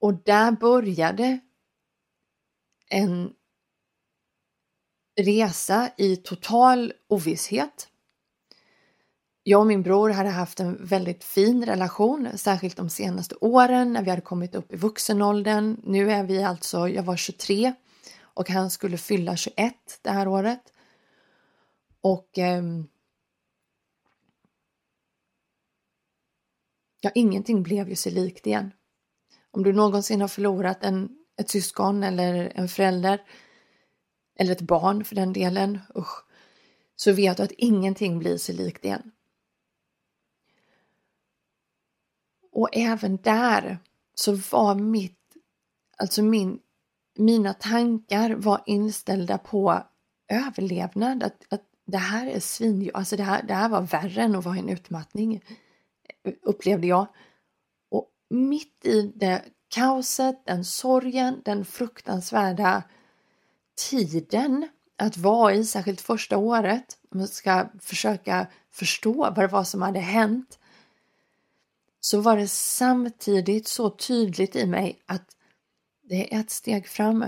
[0.00, 1.40] Och där började
[2.90, 3.32] en
[5.20, 7.88] resa i total ovisshet.
[9.42, 14.02] Jag och min bror hade haft en väldigt fin relation, särskilt de senaste åren när
[14.02, 15.80] vi hade kommit upp i vuxenåldern.
[15.84, 17.74] Nu är vi alltså, jag var 23
[18.20, 20.72] och han skulle fylla 21 det här året.
[22.00, 22.62] Och eh,
[27.00, 28.72] ja, ingenting blev ju sig likt igen.
[29.58, 33.22] Om du någonsin har förlorat en, ett syskon eller en förälder
[34.38, 36.24] eller ett barn för den delen, usch,
[36.96, 39.12] så vet du att ingenting blir sig likt igen.
[42.52, 43.78] Och även där
[44.14, 45.36] så var mitt,
[45.96, 46.58] alltså min,
[47.16, 49.82] mina tankar var inställda på
[50.28, 54.34] överlevnad, att, att det här är svin, alltså det här, det här var värre än
[54.34, 55.42] att vara i en utmattning,
[56.42, 57.06] upplevde jag.
[58.30, 62.82] Mitt i det kaoset, den sorgen, den fruktansvärda
[63.90, 69.64] tiden att vara i, särskilt första året, om man ska försöka förstå vad det var
[69.64, 70.58] som hade hänt,
[72.00, 75.36] så var det samtidigt så tydligt i mig att
[76.02, 77.24] det är ett steg fram.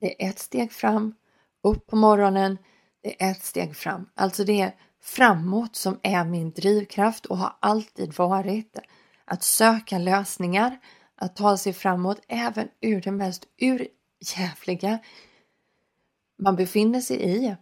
[0.00, 1.14] Det är ett steg fram
[1.62, 2.58] upp på morgonen,
[3.02, 4.08] det är ett steg fram.
[4.14, 8.78] Alltså det är framåt som är min drivkraft och har alltid varit.
[9.26, 10.78] Att söka lösningar,
[11.16, 14.98] att ta sig framåt även ur det mest urjävliga
[16.38, 17.56] man befinner sig i.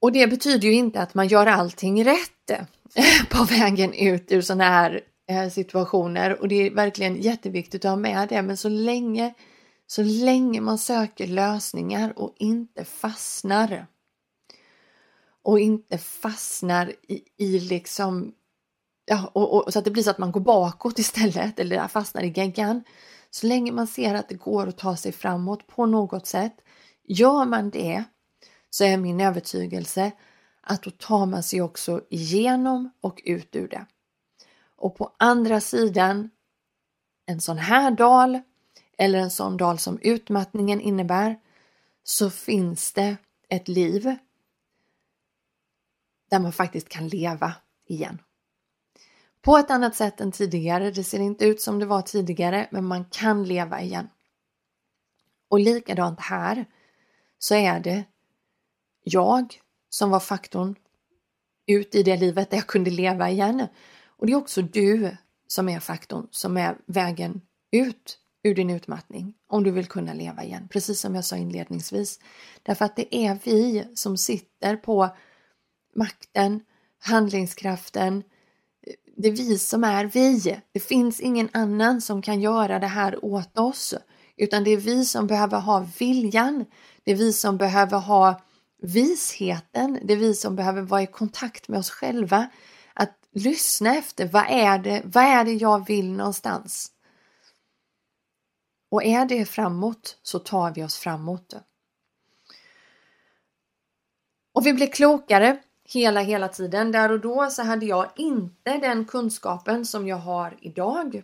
[0.00, 4.40] Och det betyder ju inte att man gör allting rätt eh, på vägen ut ur
[4.40, 8.42] sådana här eh, situationer och det är verkligen jätteviktigt att ha med det.
[8.42, 9.34] Men så länge
[9.90, 13.86] så länge man söker lösningar och inte fastnar
[15.42, 18.32] och inte fastnar i, i liksom
[19.10, 22.22] ja, och, och, så att det blir så att man går bakåt istället eller fastnar
[22.22, 22.84] i geggan.
[23.30, 26.60] Så länge man ser att det går att ta sig framåt på något sätt.
[27.04, 28.04] Gör man det
[28.70, 30.12] så är min övertygelse
[30.60, 33.86] att då tar man sig också igenom och ut ur det.
[34.76, 36.30] Och på andra sidan
[37.26, 38.40] en sån här dal
[38.98, 41.40] eller en sån dal som utmattningen innebär
[42.02, 43.16] så finns det
[43.48, 44.16] ett liv
[46.30, 47.52] där man faktiskt kan leva
[47.86, 48.18] igen.
[49.42, 50.90] På ett annat sätt än tidigare.
[50.90, 54.08] Det ser inte ut som det var tidigare, men man kan leva igen.
[55.48, 56.66] Och likadant här
[57.38, 58.04] så är det
[59.04, 59.60] jag
[59.90, 60.74] som var faktorn
[61.66, 63.66] ut i det livet där jag kunde leva igen.
[64.06, 65.16] Och det är också du
[65.46, 70.44] som är faktorn som är vägen ut ur din utmattning om du vill kunna leva
[70.44, 72.20] igen, precis som jag sa inledningsvis.
[72.62, 75.16] Därför att det är vi som sitter på
[75.94, 76.60] makten,
[76.98, 78.22] handlingskraften.
[79.22, 80.60] Det är vi som är vi.
[80.72, 83.94] Det finns ingen annan som kan göra det här åt oss,
[84.36, 86.64] utan det är vi som behöver ha viljan.
[87.04, 88.40] Det är vi som behöver ha
[88.82, 89.98] visheten.
[90.04, 92.48] Det är vi som behöver vara i kontakt med oss själva.
[92.94, 96.90] Att lyssna efter vad är det, vad är det jag vill någonstans?
[98.90, 101.54] Och är det framåt så tar vi oss framåt.
[104.54, 105.58] Och vi blir klokare
[105.92, 106.92] hela, hela tiden.
[106.92, 111.22] Där och då så hade jag inte den kunskapen som jag har idag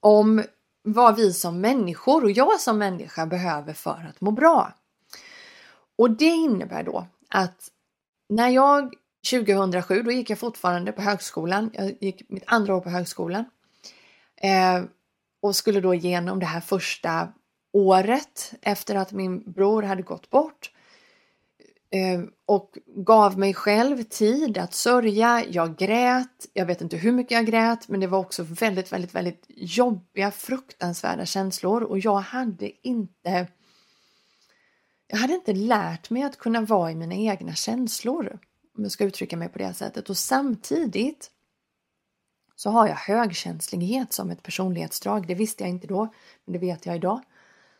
[0.00, 0.44] om
[0.82, 4.72] vad vi som människor och jag som människa behöver för att må bra.
[5.96, 7.68] Och det innebär då att
[8.28, 8.94] när jag
[9.30, 13.44] 2007, då gick jag fortfarande på högskolan, jag gick mitt andra år på högskolan.
[14.36, 14.82] Eh,
[15.42, 17.28] och skulle då igenom det här första
[17.72, 20.70] året efter att min bror hade gått bort.
[21.90, 25.44] Ehm, och gav mig själv tid att sörja.
[25.48, 26.46] Jag grät.
[26.52, 30.30] Jag vet inte hur mycket jag grät, men det var också väldigt, väldigt, väldigt jobbiga,
[30.30, 33.46] fruktansvärda känslor och jag hade inte
[35.06, 38.38] jag hade inte lärt mig att kunna vara i mina egna känslor,
[38.76, 40.10] om jag ska uttrycka mig på det sättet.
[40.10, 41.30] Och samtidigt
[42.56, 45.26] så har jag högkänslighet som ett personlighetsdrag.
[45.26, 46.12] Det visste jag inte då,
[46.44, 47.20] men det vet jag idag.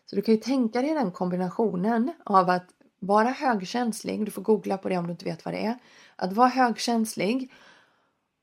[0.06, 2.66] Så du kan ju tänka dig den kombinationen av att
[3.00, 5.78] vara högkänslig, du får googla på det om du inte vet vad det är,
[6.16, 7.52] att vara högkänslig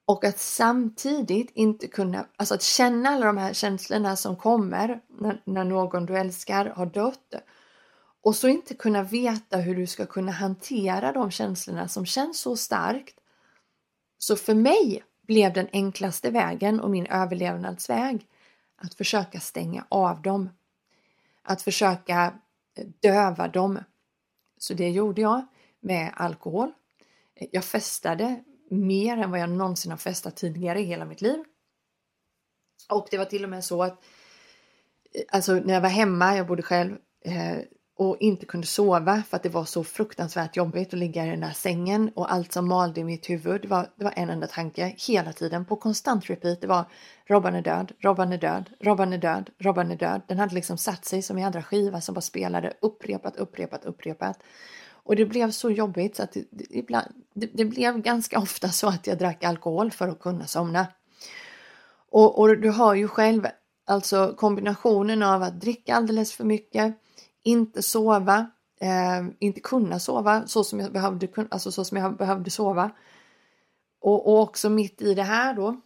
[0.05, 5.41] och att samtidigt inte kunna, alltså att känna alla de här känslorna som kommer när,
[5.45, 7.33] när någon du älskar har dött
[8.21, 12.57] och så inte kunna veta hur du ska kunna hantera de känslorna som känns så
[12.57, 13.15] starkt.
[14.17, 18.27] Så för mig blev den enklaste vägen och min överlevnadsväg
[18.75, 20.49] att försöka stänga av dem.
[21.43, 22.33] Att försöka
[23.01, 23.79] döva dem
[24.57, 25.45] så det gjorde jag
[25.79, 26.71] med alkohol.
[27.51, 31.43] Jag festade mer än vad jag någonsin har festat tidigare i hela mitt liv.
[32.89, 34.03] Och det var till och med så att
[35.13, 37.57] eh, alltså när jag var hemma, jag bodde själv eh,
[37.97, 41.39] och inte kunde sova för att det var så fruktansvärt jobbigt att ligga i den
[41.39, 44.47] där sängen och allt som malde i mitt huvud det var, det var en enda
[44.47, 46.61] tanke hela tiden på konstant repeat.
[46.61, 46.85] Det var
[47.25, 50.21] Robban är död, Robban är död, Robban är död, Robban är död.
[50.27, 54.39] Den hade liksom satt sig som i andra skiva som bara spelade upprepat, upprepat, upprepat.
[54.89, 56.85] Och det blev så jobbigt så att det, det,
[57.33, 60.87] det, det blev ganska ofta så att jag drack alkohol för att kunna somna.
[62.09, 63.47] Och, och du har ju själv
[63.85, 66.95] alltså kombinationen av att dricka alldeles för mycket,
[67.47, 72.49] inte sova, eh, inte kunna sova så som jag behövde, alltså så som jag behövde
[72.49, 72.91] sova.
[74.01, 75.81] Och, och också mitt i det här då,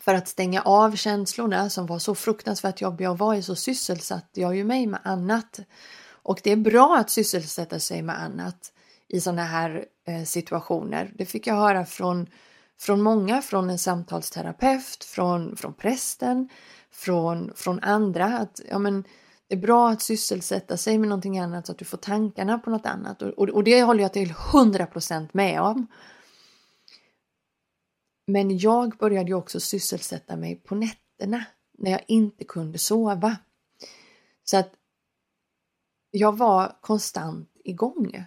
[0.00, 4.40] för att stänga av känslorna som var så fruktansvärt jobbiga och var i så sysselsatte
[4.40, 5.60] jag ju mig med annat.
[6.22, 8.72] Och det är bra att sysselsätta sig med annat
[9.08, 11.12] i sådana här eh, situationer.
[11.14, 12.26] Det fick jag höra från,
[12.80, 16.48] från många, från en samtalsterapeut, från, från prästen,
[16.90, 18.38] från, från andra.
[18.38, 19.04] Att ja, men,
[19.52, 22.86] är bra att sysselsätta sig med någonting annat så att du får tankarna på något
[22.86, 23.22] annat.
[23.22, 25.86] Och, och, och det håller jag till 100% med om.
[28.26, 31.44] Men jag började ju också sysselsätta mig på nätterna
[31.78, 33.36] när jag inte kunde sova.
[34.44, 34.72] Så att
[36.10, 38.24] jag var konstant igång.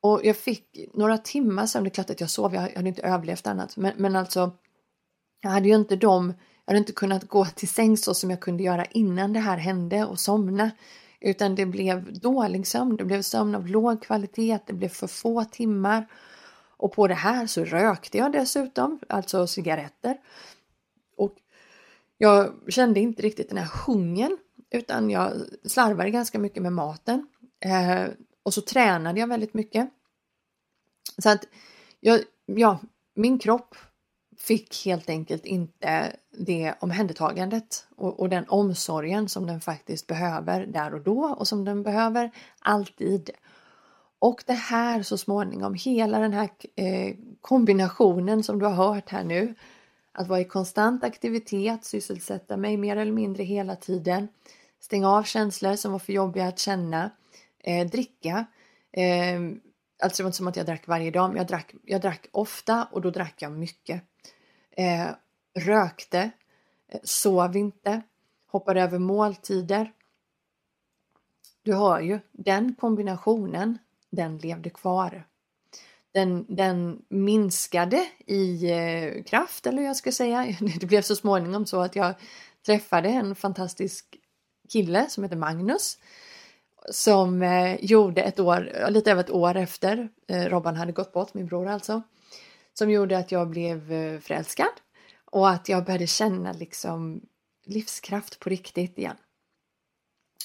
[0.00, 1.84] Och jag fick några timmar sömn.
[1.84, 4.56] det är klart att jag sov, jag hade inte överlevt annat, men, men alltså
[5.40, 6.34] jag hade ju inte de,
[6.70, 9.56] jag hade inte kunnat gå till säng så som jag kunde göra innan det här
[9.56, 10.70] hände och somna.
[11.20, 15.44] Utan det blev dålig sömn, det blev sömn av låg kvalitet, det blev för få
[15.44, 16.06] timmar.
[16.76, 20.16] Och på det här så rökte jag dessutom, alltså cigaretter.
[21.16, 21.36] Och
[22.18, 24.38] jag kände inte riktigt den här hungern
[24.70, 25.32] utan jag
[25.64, 27.26] slarvade ganska mycket med maten.
[27.60, 28.04] Eh,
[28.42, 29.90] och så tränade jag väldigt mycket.
[31.18, 31.44] Så att
[32.00, 32.78] jag, ja,
[33.14, 33.76] min kropp
[34.38, 40.94] fick helt enkelt inte det omhändertagandet och, och, den omsorgen som den faktiskt behöver där
[40.94, 43.30] och då och som den behöver alltid.
[44.18, 49.24] Och det här så småningom, hela den här eh, kombinationen som du har hört här
[49.24, 49.54] nu,
[50.12, 54.28] att vara i konstant aktivitet, sysselsätta mig mer eller mindre hela tiden,
[54.80, 57.10] stänga av känslor som var för jobbiga att känna,
[57.58, 58.46] eh, dricka.
[58.92, 59.40] Eh,
[60.02, 62.26] alltså det var inte som att jag drack varje dag, men jag drack, jag drack
[62.32, 64.02] ofta och då drack jag mycket.
[64.76, 65.06] Eh,
[65.54, 66.30] rökte,
[66.88, 68.02] eh, sov inte,
[68.46, 69.92] hoppade över måltider.
[71.62, 73.78] Du hör ju, den kombinationen,
[74.10, 75.26] den levde kvar.
[76.12, 80.56] Den, den minskade i eh, kraft, eller jag ska säga.
[80.80, 82.14] Det blev så småningom så att jag
[82.66, 84.16] träffade en fantastisk
[84.68, 85.98] kille som heter Magnus
[86.90, 91.46] som eh, gjorde ett år, lite över ett år efter Robban hade gått bort, min
[91.46, 92.02] bror alltså,
[92.74, 93.80] som gjorde att jag blev
[94.20, 94.72] förälskad
[95.30, 97.20] och att jag började känna liksom
[97.66, 99.16] livskraft på riktigt igen.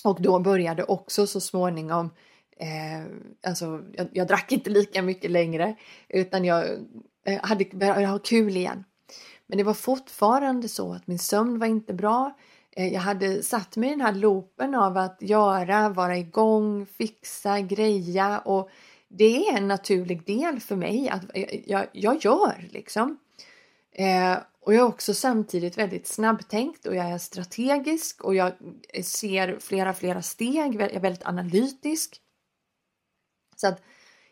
[0.03, 2.09] Och då började också så småningom
[2.57, 3.05] eh,
[3.47, 5.75] alltså jag, jag, drack inte lika mycket längre
[6.09, 6.65] utan jag
[7.25, 8.83] eh, hade börjat ha kul igen.
[9.47, 12.37] Men det var fortfarande så att min sömn var inte bra.
[12.71, 17.61] Eh, jag hade satt mig i den här loopen av att göra, vara igång, fixa,
[17.61, 18.69] greja och
[19.07, 23.17] det är en naturlig del för mig att eh, jag, jag gör liksom.
[23.91, 28.53] Eh, och jag är också samtidigt väldigt snabbtänkt och jag är strategisk och jag
[29.03, 30.75] ser flera, flera steg.
[30.75, 32.21] Jag är väldigt analytisk.
[33.55, 33.81] Så att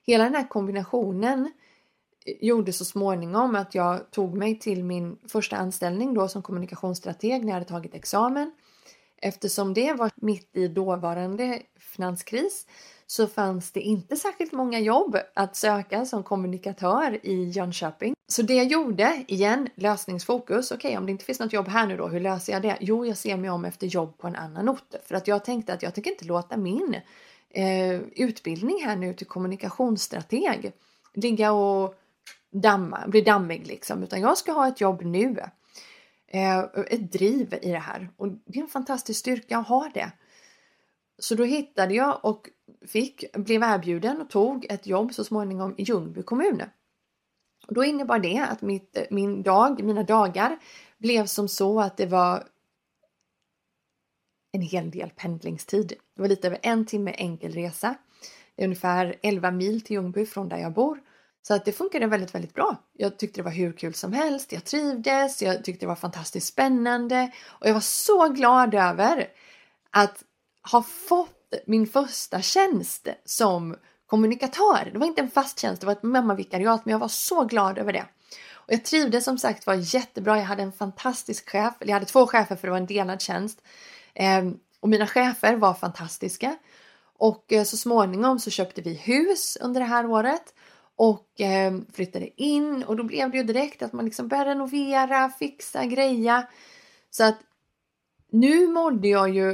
[0.04, 1.52] hela den här kombinationen
[2.26, 7.48] gjorde så småningom att jag tog mig till min första anställning då som kommunikationsstrateg när
[7.48, 8.52] jag hade tagit examen
[9.24, 12.68] eftersom det var mitt i dåvarande finanskris
[13.08, 18.14] så fanns det inte särskilt många jobb att söka som kommunikatör i Jönköping.
[18.28, 20.72] Så det jag gjorde, igen, lösningsfokus.
[20.72, 22.78] Okej, okay, om det inte finns något jobb här nu då, hur löser jag det?
[22.80, 24.96] Jo, jag ser mig om efter jobb på en annan ort.
[25.06, 26.96] För att jag tänkte att jag tänker inte låta min
[27.50, 30.72] eh, utbildning här nu till kommunikationsstrateg
[31.14, 31.96] ligga och
[32.52, 35.36] damma, bli dammig liksom, utan jag ska ha ett jobb nu.
[36.36, 40.12] Eh, ett driv i det här och det är en fantastisk styrka att ha det.
[41.18, 42.50] Så då hittade jag och
[42.88, 46.64] fick, blev erbjuden och tog ett jobb så småningom i Ljungby kommun.
[47.68, 50.60] Och då innebar det att mitt, min dag, mina dagar
[50.98, 52.48] blev som så att det var
[54.52, 55.94] en hel del pendlingstid.
[56.16, 57.96] Det var lite över en timme enkel resa.
[58.56, 61.00] Det är ungefär 11 mil till Ljungby från där jag bor.
[61.48, 62.76] Så att det funkade väldigt, väldigt bra.
[62.94, 64.52] Jag tyckte det var hur kul som helst.
[64.52, 65.42] Jag trivdes.
[65.42, 69.28] Jag tyckte det var fantastiskt spännande och jag var så glad över
[69.92, 70.24] att
[70.72, 73.76] ha fått min första tjänst som
[74.06, 74.90] kommunikatör.
[74.94, 77.78] Det var inte en fast tjänst, det var ett mammavikariat, men jag var så glad
[77.78, 78.06] över det.
[78.54, 80.38] Och jag trivdes som sagt var jättebra.
[80.38, 83.22] Jag hade en fantastisk chef, eller jag hade två chefer för det var en delad
[83.22, 83.62] tjänst.
[84.14, 86.58] Ehm, och mina chefer var fantastiska.
[87.18, 90.54] Och eh, så småningom så köpte vi hus under det här året
[90.96, 95.30] och eh, flyttade in och då blev det ju direkt att man liksom började renovera,
[95.30, 96.48] fixa, greja.
[97.10, 97.38] Så att
[98.30, 99.50] nu mådde jag ju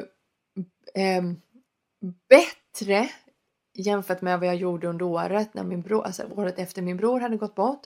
[0.93, 1.23] eh,
[2.29, 3.09] bättre
[3.73, 7.19] jämfört med vad jag gjorde under året, när min bror, alltså året efter min bror
[7.19, 7.81] hade gått bort.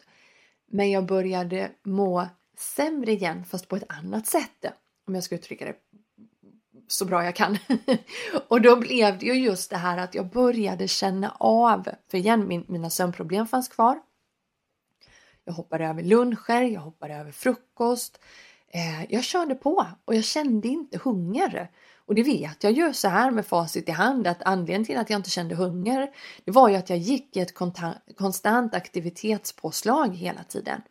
[0.67, 2.27] Men jag började må
[2.57, 4.65] sämre igen fast på ett annat sätt
[5.07, 5.75] om jag ska uttrycka det
[6.87, 7.57] så bra jag kan.
[8.47, 12.47] och då blev det ju just det här att jag började känna av, för igen
[12.47, 13.99] min, mina sömnproblem fanns kvar.
[15.45, 18.19] Jag hoppade över luncher, jag hoppade över frukost.
[18.67, 21.71] Eh, jag körde på och jag kände inte hunger.
[22.05, 25.09] Och det vet jag ju så här med facit i hand att anledningen till att
[25.09, 26.11] jag inte kände hunger
[26.45, 27.53] det var ju att jag gick i ett
[28.17, 30.81] konstant aktivitetspåslag hela tiden.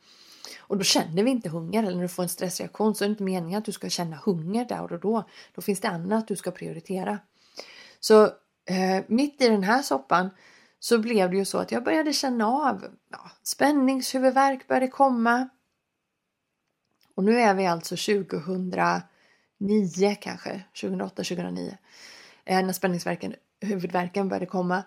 [0.73, 3.13] Och då känner vi inte hunger eller när du får en stressreaktion så är det
[3.13, 5.25] inte meningen att du ska känna hunger där och då.
[5.55, 7.19] Då finns det annat du ska prioritera.
[8.01, 8.25] Så
[8.65, 10.31] eh, mitt i den här soppan
[10.79, 15.49] så blev det ju så att jag började känna av ja, spänningshuvudvärk började komma.
[17.15, 21.79] Och nu är vi alltså 2009 kanske, 2008, 2009.
[22.45, 24.83] Eh, när spänningshuvudvärken började komma.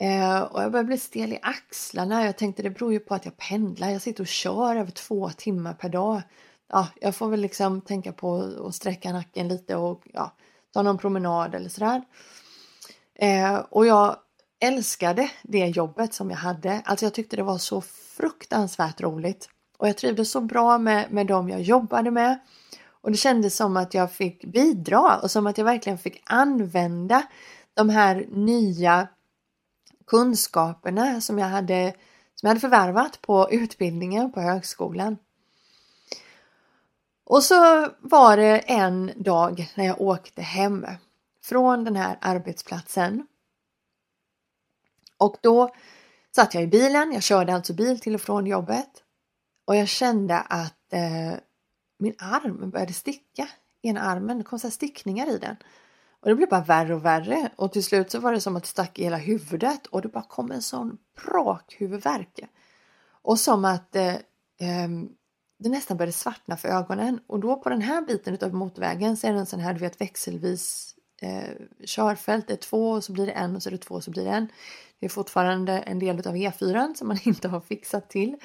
[0.00, 2.24] Eh, och jag började bli stel i axlarna.
[2.24, 3.90] Jag tänkte det beror ju på att jag pendlar.
[3.90, 6.22] Jag sitter och kör över två timmar per dag.
[6.68, 10.32] Ja, jag får väl liksom tänka på att sträcka nacken lite och ja,
[10.74, 12.02] ta någon promenad eller sådär.
[13.14, 14.16] Eh, och jag
[14.60, 16.82] älskade det jobbet som jag hade.
[16.84, 17.80] Alltså jag tyckte det var så
[18.16, 19.48] fruktansvärt roligt.
[19.78, 22.38] Och jag trivdes så bra med, med dem jag jobbade med.
[22.88, 27.22] Och det kändes som att jag fick bidra och som att jag verkligen fick använda
[27.74, 29.08] de här nya
[30.06, 31.94] kunskaperna som jag hade,
[32.34, 35.16] som jag hade förvärvat på utbildningen på högskolan.
[37.24, 40.86] Och så var det en dag när jag åkte hem
[41.44, 43.26] från den här arbetsplatsen.
[45.18, 45.74] Och då
[46.34, 49.02] satt jag i bilen, jag körde alltså bil till och från jobbet
[49.64, 51.38] och jag kände att eh,
[51.98, 53.48] min arm började sticka.
[53.82, 55.56] Ena armen, det kom så stickningar i den.
[56.20, 58.62] Och det blev bara värre och värre och till slut så var det som att
[58.62, 62.40] det stack i hela huvudet och det bara kom en sån brak huvudvärk.
[63.22, 64.88] Och som att eh, eh,
[65.58, 69.26] det nästan började svartna för ögonen och då på den här biten av motorvägen så
[69.26, 71.50] är det en sån här du vet växelvis eh,
[71.84, 72.46] körfält.
[72.46, 74.10] Det är två och så blir det en och så är det två och så
[74.10, 74.48] blir det en.
[75.00, 78.36] Det är fortfarande en del av E4 som man inte har fixat till.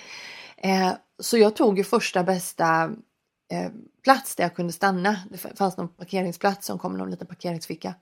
[0.58, 2.92] Eh, så jag tog ju första bästa
[3.52, 3.72] eh,
[4.04, 5.20] plats där jag kunde stanna.
[5.30, 7.96] Det fanns någon parkeringsplats som kom någon liten parkeringsficka.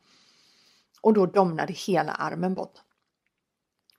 [1.02, 2.74] Och då domnade hela armen bort.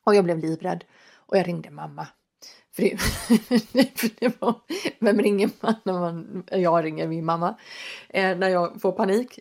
[0.05, 0.84] Och jag blev livrädd
[1.14, 2.07] och jag ringde mamma.
[2.72, 2.96] För det,
[3.98, 4.55] för det var,
[4.98, 7.59] vem ringer man när man, jag ringer min mamma,
[8.09, 9.38] eh, när jag får panik.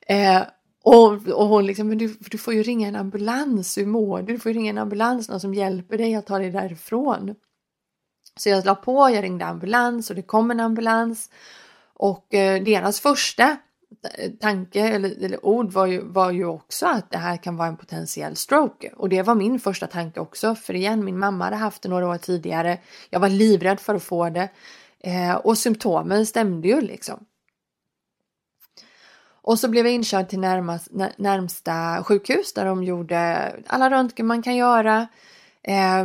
[0.00, 0.42] Eh,
[0.82, 4.32] och, och hon liksom, men du, du får ju ringa en ambulans, hur mår du?
[4.32, 7.34] Du får ju ringa en ambulans, någon som hjälper dig att ta dig därifrån.
[8.38, 11.30] Så jag la på, jag ringde ambulans och det kom en ambulans.
[11.94, 13.56] Och eh, deras första
[14.14, 17.68] eh, tanke eller, eller ord var ju, var ju också att det här kan vara
[17.68, 18.92] en potentiell stroke.
[18.96, 20.54] Och det var min första tanke också.
[20.54, 22.78] För igen, min mamma hade haft det några år tidigare.
[23.10, 24.48] Jag var livrädd för att få det.
[25.00, 27.24] Eh, och symptomen stämde ju liksom.
[29.48, 34.42] Och så blev jag inkörd till närmast, närmsta sjukhus där de gjorde alla röntgen man
[34.42, 35.08] kan göra.
[35.62, 36.04] Eh,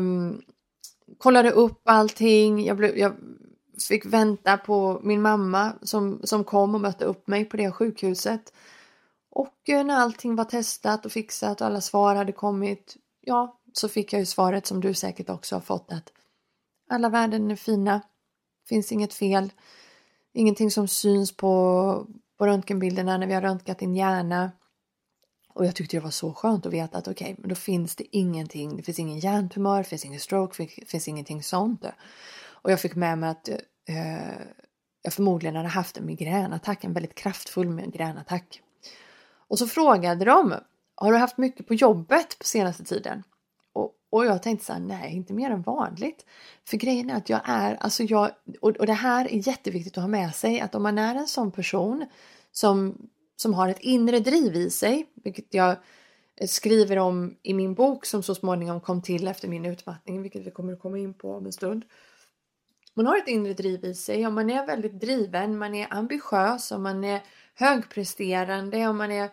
[1.24, 2.66] kollade upp allting.
[2.66, 3.16] Jag, blev, jag
[3.88, 8.54] fick vänta på min mamma som, som kom och mötte upp mig på det sjukhuset.
[9.32, 13.90] Och eh, när allting var testat och fixat och alla svar hade kommit, ja, så
[13.90, 16.12] fick jag ju svaret som du säkert också har fått att
[16.90, 18.02] alla värden är fina,
[18.70, 19.52] finns inget fel,
[20.34, 22.08] ingenting som syns på,
[22.38, 24.52] på röntgenbilderna när vi har röntgat din hjärna.
[25.54, 27.96] Och jag tyckte det var så skönt att veta att okej, okay, men då finns
[27.96, 31.86] det ingenting, det finns ingen hjärntumör, det finns ingen stroke, det finns ingenting sånt.
[32.46, 34.38] Och jag fick med mig att eh,
[35.02, 38.62] jag förmodligen hade haft en migränattack, en väldigt kraftfull migränattack.
[39.48, 40.54] Och så frågade de,
[40.96, 43.24] har du haft mycket på jobbet på senaste tiden?
[43.74, 46.26] Och, och jag tänkte så här, nej, inte mer än vanligt.
[46.66, 48.32] För grejen är att jag är, alltså jag,
[48.62, 51.28] och, och det här är jätteviktigt att ha med sig, att om man är en
[51.28, 52.06] sån person
[52.52, 52.98] som,
[53.36, 55.76] som har ett inre driv i sig, vilket jag
[56.48, 60.52] skriver om i min bok som så småningom kom till efter min utmattning, vilket vi
[60.52, 61.86] kommer att komma in på om en stund.
[62.94, 66.72] Man har ett inre driv i sig och man är väldigt driven, man är ambitiös
[66.72, 67.22] och man är
[67.56, 69.30] högpresterande och man är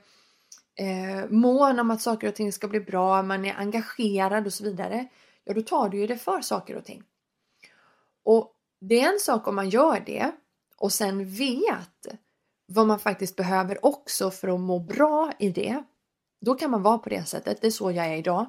[0.75, 4.65] eh, mån om att saker och ting ska bli bra, man är engagerad och så
[4.65, 5.09] vidare.
[5.45, 7.03] Ja, då tar du ju det för saker och ting.
[8.25, 10.33] Och det är en sak om man gör det
[10.77, 12.07] och sen vet
[12.73, 15.83] vad man faktiskt behöver också för att må bra i det.
[16.41, 17.61] Då kan man vara på det sättet.
[17.61, 18.47] Det är så jag är idag.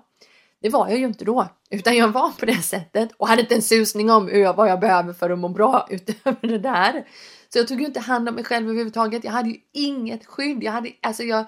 [0.61, 3.55] Det var jag ju inte då, utan jag var på det sättet och hade inte
[3.55, 7.07] en susning om vad jag behöver för att må bra utöver det där.
[7.49, 9.23] Så jag tog ju inte hand om mig själv överhuvudtaget.
[9.23, 10.63] Jag hade ju inget skydd.
[10.63, 11.45] Jag hade, alltså jag,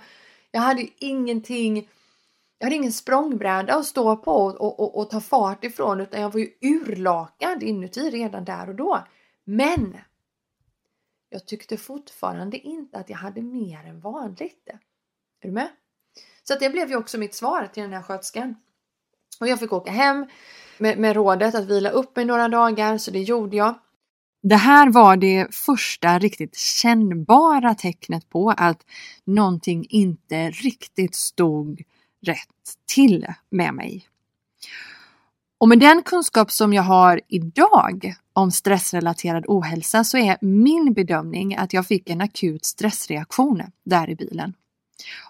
[0.52, 1.90] jag hade ju ingenting.
[2.58, 6.22] Jag hade ingen språngbräda att stå på och, och, och, och ta fart ifrån utan
[6.22, 9.04] jag var ju urlakad inuti redan där och då.
[9.46, 9.98] Men
[11.34, 14.70] jag tyckte fortfarande inte att jag hade mer än vanligt.
[15.42, 15.70] Är du med?
[16.44, 18.56] Så att det blev ju också mitt svar till den här sköterskan.
[19.40, 20.26] Och jag fick åka hem
[20.78, 23.80] med, med rådet att vila upp mig några dagar, så det gjorde jag.
[24.44, 28.86] Det här var det första riktigt kännbara tecknet på att
[29.24, 31.82] någonting inte riktigt stod
[32.26, 34.08] rätt till med mig.
[35.64, 41.56] Och med den kunskap som jag har idag om stressrelaterad ohälsa så är min bedömning
[41.56, 44.54] att jag fick en akut stressreaktion där i bilen.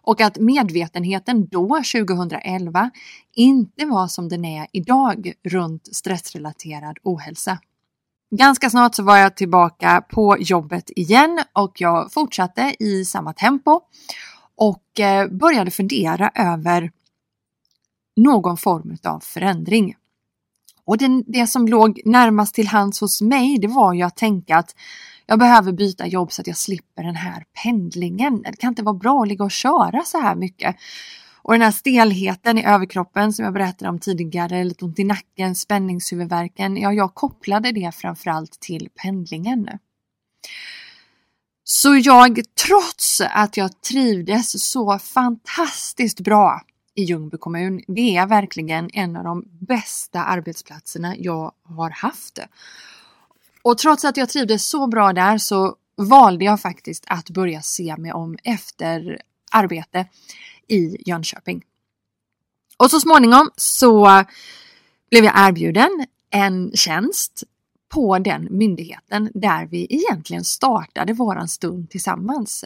[0.01, 2.91] Och att medvetenheten då, 2011,
[3.33, 7.57] inte var som den är idag runt stressrelaterad ohälsa.
[8.31, 13.79] Ganska snart så var jag tillbaka på jobbet igen och jag fortsatte i samma tempo
[14.55, 16.91] och eh, började fundera över
[18.15, 19.95] någon form av förändring.
[20.85, 24.57] Och det, det som låg närmast till hands hos mig, det var ju att tänka
[24.57, 24.75] att
[25.25, 28.41] jag behöver byta jobb så att jag slipper den här pendlingen.
[28.41, 30.75] Det kan inte vara bra att ligga och köra så här mycket.
[31.41, 35.55] Och den här stelheten i överkroppen som jag berättade om tidigare, lite ont i nacken,
[35.55, 39.69] spänningshuvudvärken, ja, jag kopplade det framförallt till pendlingen.
[41.63, 46.61] Så jag, trots att jag trivdes så fantastiskt bra
[46.95, 52.39] i Ljungby kommun, det är verkligen en av de bästa arbetsplatserna jag har haft.
[53.61, 57.97] Och trots att jag trivdes så bra där så valde jag faktiskt att börja se
[57.97, 59.21] mig om efter
[59.51, 60.07] arbete
[60.67, 61.63] i Jönköping.
[62.77, 64.23] Och så småningom så
[65.09, 67.43] blev jag erbjuden en tjänst
[67.89, 72.65] på den myndigheten där vi egentligen startade våran stund tillsammans.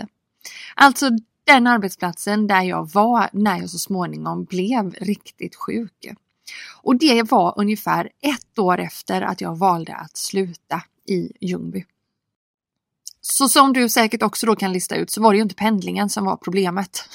[0.75, 1.09] Alltså
[1.47, 6.07] den arbetsplatsen där jag var när jag så småningom blev riktigt sjuk.
[6.81, 11.85] Och det var ungefär ett år efter att jag valde att sluta i Ljungby.
[13.21, 16.09] Så som du säkert också då kan lista ut så var det ju inte pendlingen
[16.09, 17.09] som var problemet.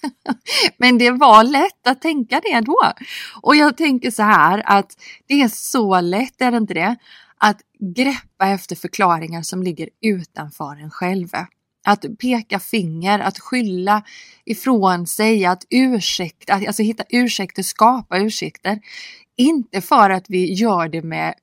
[0.76, 2.92] Men det var lätt att tänka det då.
[3.42, 4.96] Och jag tänker så här att
[5.26, 6.96] det är så lätt, är det inte det?
[7.36, 7.60] Att
[7.96, 11.28] greppa efter förklaringar som ligger utanför en själv.
[11.84, 14.02] Att peka finger, att skylla
[14.44, 18.80] ifrån sig, att ursäkta, alltså hitta ursäkter, skapa ursäkter.
[19.36, 21.34] Inte för att vi gör det med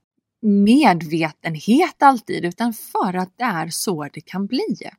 [0.41, 4.89] medvetenhet alltid, utan för att det är så det kan bli.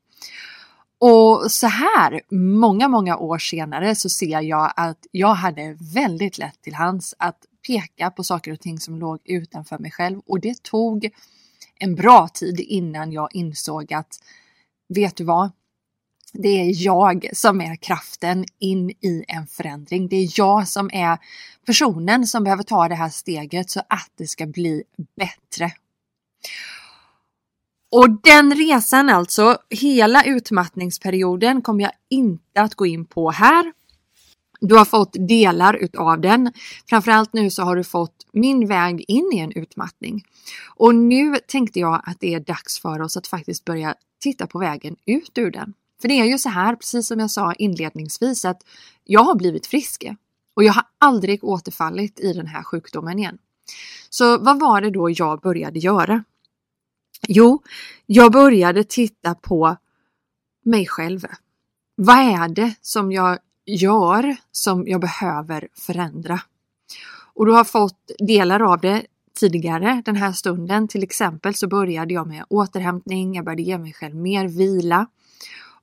[1.01, 6.62] Och så här många, många år senare så ser jag att jag hade väldigt lätt
[6.62, 10.62] till hands att peka på saker och ting som låg utanför mig själv och det
[10.62, 11.09] tog
[11.80, 14.18] en bra tid innan jag insåg att
[14.89, 15.51] vet du vad?
[16.32, 20.09] Det är jag som är kraften in i en förändring.
[20.09, 21.18] Det är jag som är
[21.66, 24.82] personen som behöver ta det här steget så att det ska bli
[25.16, 25.72] bättre.
[27.91, 33.72] Och den resan alltså, hela utmattningsperioden kommer jag inte att gå in på här.
[34.61, 36.52] Du har fått delar utav den.
[36.88, 40.24] Framförallt nu så har du fått min väg in i en utmattning.
[40.76, 44.59] Och nu tänkte jag att det är dags för oss att faktiskt börja titta på
[44.59, 45.74] vägen ut ur den.
[46.00, 48.62] För det är ju så här, precis som jag sa inledningsvis, att
[49.04, 50.04] jag har blivit frisk
[50.54, 53.38] och jag har aldrig återfallit i den här sjukdomen igen.
[54.11, 56.24] Så vad var det då jag började göra?
[57.28, 57.62] Jo,
[58.06, 59.76] jag började titta på
[60.64, 61.26] mig själv.
[61.94, 63.38] Vad är det som jag
[63.68, 66.40] gör som jag behöver förändra?
[67.34, 69.06] Och du har fått delar av det
[69.40, 70.88] tidigare den här stunden.
[70.88, 75.06] Till exempel så började jag med återhämtning, jag började ge mig själv mer vila.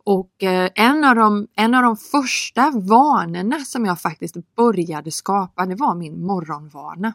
[0.03, 5.65] Och eh, en av, de, en av de första vanorna som jag faktiskt började skapa,
[5.65, 7.13] det var min morgonvana.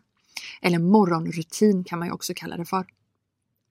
[0.63, 2.87] Eller morgonrutin kan man ju också kalla det för.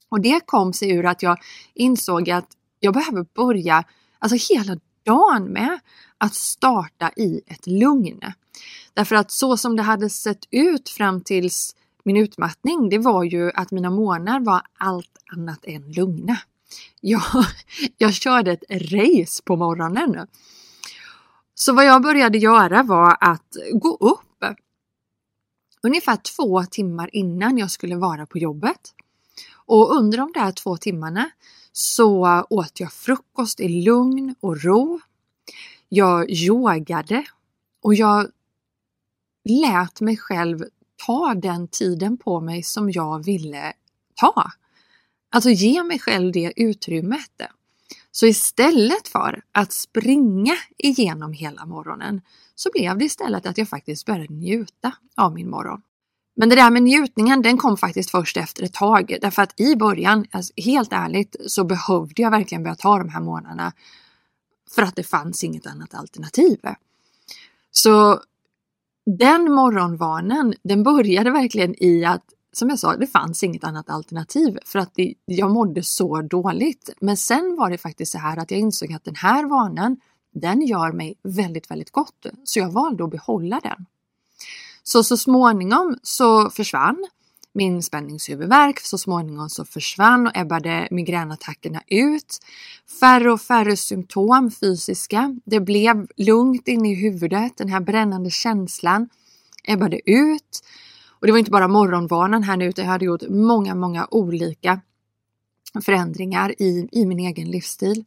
[0.10, 1.38] Och det kom sig ur att jag
[1.74, 2.48] insåg att
[2.80, 3.84] jag behöver börja,
[4.20, 5.80] alltså hela dagen med
[6.20, 8.20] att starta i ett lugn.
[8.94, 13.52] Därför att så som det hade sett ut fram tills min utmattning, det var ju
[13.52, 16.38] att mina månader var allt annat än lugna.
[17.02, 17.22] Jag,
[17.98, 20.28] jag körde ett race på morgonen.
[21.56, 24.44] Så vad jag började göra var att gå upp
[25.84, 28.94] ungefär två timmar innan jag skulle vara på jobbet.
[29.66, 31.30] Och under de där två timmarna
[31.72, 35.00] så åt jag frukost i lugn och ro.
[35.90, 37.26] Jag yogade
[37.84, 38.28] och jag
[39.50, 40.64] lät mig själv
[41.06, 43.74] ta den tiden på mig som jag ville
[44.16, 44.52] ta.
[45.32, 47.42] Alltså ge mig själv det utrymmet.
[48.12, 52.22] Så istället för att springa igenom hela morgonen
[52.56, 55.82] så blev det istället att jag faktiskt började njuta av min morgon.
[56.36, 59.18] Men det där med njutningen, den kom faktiskt först efter ett tag.
[59.22, 63.22] Därför att i början, alltså helt ärligt, så behövde jag verkligen börja ta de här
[63.22, 63.74] månaderna
[64.76, 66.60] för att det fanns inget annat alternativ.
[67.72, 68.22] Så
[69.06, 74.58] den morgonvanan, den började verkligen i att, som jag sa, det fanns inget annat alternativ
[74.66, 76.90] för att det, jag mådde så dåligt.
[77.02, 79.98] Men sen var det faktiskt så här att jag insåg att den här vanan,
[80.34, 82.26] den gör mig väldigt, väldigt gott.
[82.44, 83.86] Så jag valde att behålla den.
[84.84, 87.08] Så så småningom så försvann
[87.60, 88.80] min spänningshuvudvärk.
[88.80, 92.40] Så småningom så försvann och ebbade migränattackerna ut.
[93.00, 95.36] Färre och färre symptom fysiska.
[95.46, 97.58] Det blev lugnt inne i huvudet.
[97.58, 99.10] Den här brännande känslan
[99.64, 100.64] ebbade ut.
[101.20, 104.82] Och det var inte bara morgonvanan här nu utan jag hade gjort många, många olika
[105.86, 108.04] förändringar i, i min egen livsstil.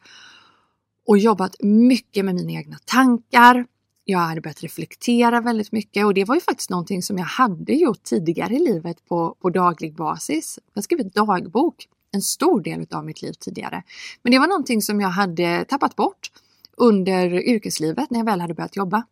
[1.07, 3.67] Och jobbat mycket med mina egna tankar,
[4.05, 7.73] jag hade börjat reflektera väldigt mycket och det var ju faktiskt någonting som jag hade
[7.73, 10.59] gjort tidigare i livet på, på daglig basis.
[10.75, 13.83] Jag skrev ett dagbok en stor del av mitt liv tidigare.
[14.23, 16.31] Men det var någonting som jag hade tappat bort
[16.77, 19.05] under yrkeslivet när jag väl hade börjat jobba.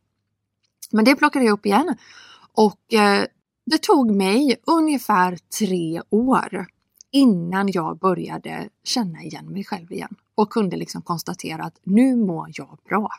[0.90, 1.96] Men det plockade jag upp igen
[2.52, 3.24] och eh,
[3.66, 6.66] det tog mig ungefär tre år
[7.10, 12.50] innan jag började känna igen mig själv igen och kunde liksom konstatera att nu mår
[12.54, 13.10] jag bra.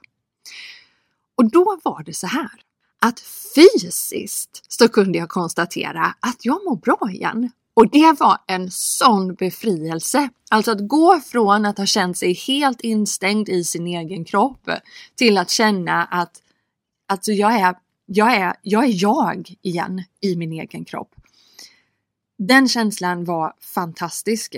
[1.41, 2.51] Och då var det så här
[2.99, 3.19] att
[3.55, 7.51] fysiskt så kunde jag konstatera att jag mår bra igen.
[7.73, 10.29] Och det var en sån befrielse.
[10.49, 14.69] Alltså att gå från att ha känt sig helt instängd i sin egen kropp
[15.15, 16.41] till att känna att
[17.07, 17.75] alltså jag, är,
[18.05, 21.15] jag, är, jag är jag igen i min egen kropp.
[22.37, 24.55] Den känslan var fantastisk.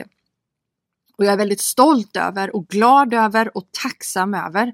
[1.18, 4.74] Och jag är väldigt stolt över och glad över och tacksam över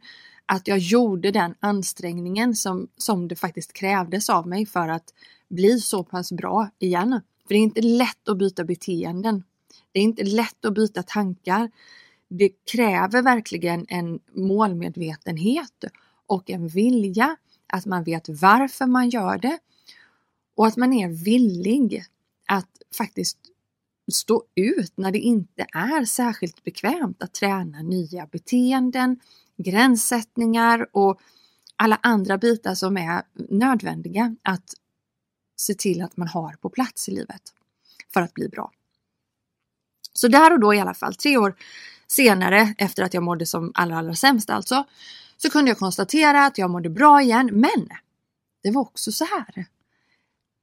[0.51, 5.13] att jag gjorde den ansträngningen som, som det faktiskt krävdes av mig för att
[5.49, 7.21] bli så pass bra igen.
[7.47, 9.43] För det är inte lätt att byta beteenden.
[9.91, 11.71] Det är inte lätt att byta tankar.
[12.27, 15.83] Det kräver verkligen en målmedvetenhet
[16.27, 17.35] och en vilja
[17.67, 19.59] att man vet varför man gör det
[20.55, 22.03] och att man är villig
[22.47, 23.37] att faktiskt
[24.11, 29.19] stå ut när det inte är särskilt bekvämt att träna nya beteenden,
[29.57, 31.19] gränssättningar och
[31.75, 34.73] alla andra bitar som är nödvändiga att
[35.57, 37.53] se till att man har på plats i livet
[38.13, 38.71] för att bli bra.
[40.13, 41.55] Så där och då i alla fall, tre år
[42.07, 44.85] senare efter att jag mådde som allra, allra sämst alltså,
[45.37, 47.49] så kunde jag konstatera att jag mådde bra igen.
[47.53, 47.89] Men
[48.63, 49.65] det var också så här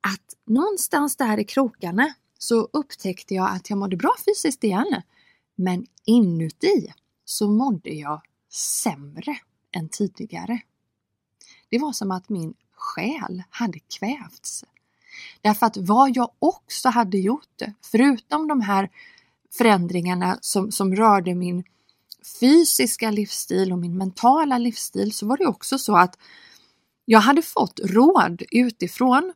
[0.01, 5.03] att någonstans där i krokarna så upptäckte jag att jag mådde bra fysiskt igen.
[5.55, 6.93] Men inuti
[7.25, 8.21] så mådde jag
[8.53, 9.37] sämre
[9.73, 10.61] än tidigare.
[11.69, 14.65] Det var som att min själ hade kvävts.
[15.41, 18.91] Därför att vad jag också hade gjort, förutom de här
[19.53, 21.65] förändringarna som, som rörde min
[22.41, 26.19] fysiska livsstil och min mentala livsstil så var det också så att
[27.05, 29.33] jag hade fått råd utifrån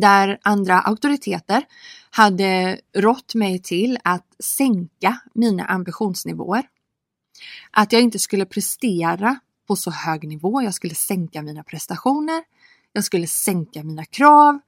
[0.00, 1.64] där andra auktoriteter
[2.10, 6.68] hade rått mig till att sänka mina ambitionsnivåer.
[7.70, 9.38] Att jag inte skulle prestera
[9.68, 10.62] på så hög nivå.
[10.62, 12.44] Jag skulle sänka mina prestationer.
[12.92, 14.58] Jag skulle sänka mina krav.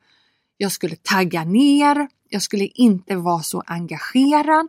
[0.56, 2.08] Jag skulle tagga ner.
[2.28, 4.68] Jag skulle inte vara så engagerad.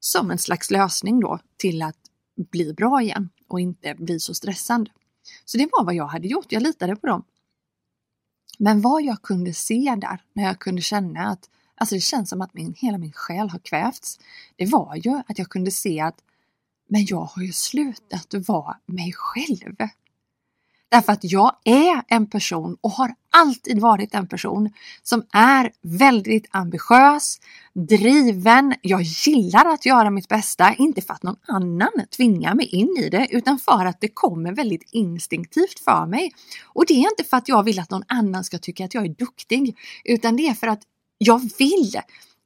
[0.00, 1.98] Som en slags lösning då till att
[2.50, 4.90] bli bra igen och inte bli så stressad.
[5.44, 6.52] Så det var vad jag hade gjort.
[6.52, 7.24] Jag litade på dem.
[8.62, 12.40] Men vad jag kunde se där, när jag kunde känna att alltså det känns som
[12.40, 14.18] att min, hela min själ har kvävts.
[14.56, 16.18] Det var ju att jag kunde se att
[16.88, 19.76] men jag har ju slutat vara mig själv.
[20.88, 24.72] Därför att jag är en person och har alltid varit en person
[25.02, 27.40] som är väldigt ambitiös,
[27.74, 28.74] driven.
[28.82, 33.08] Jag gillar att göra mitt bästa, inte för att någon annan tvingar mig in i
[33.08, 36.32] det, utan för att det kommer väldigt instinktivt för mig.
[36.66, 39.04] Och det är inte för att jag vill att någon annan ska tycka att jag
[39.04, 40.82] är duktig, utan det är för att
[41.18, 41.92] jag vill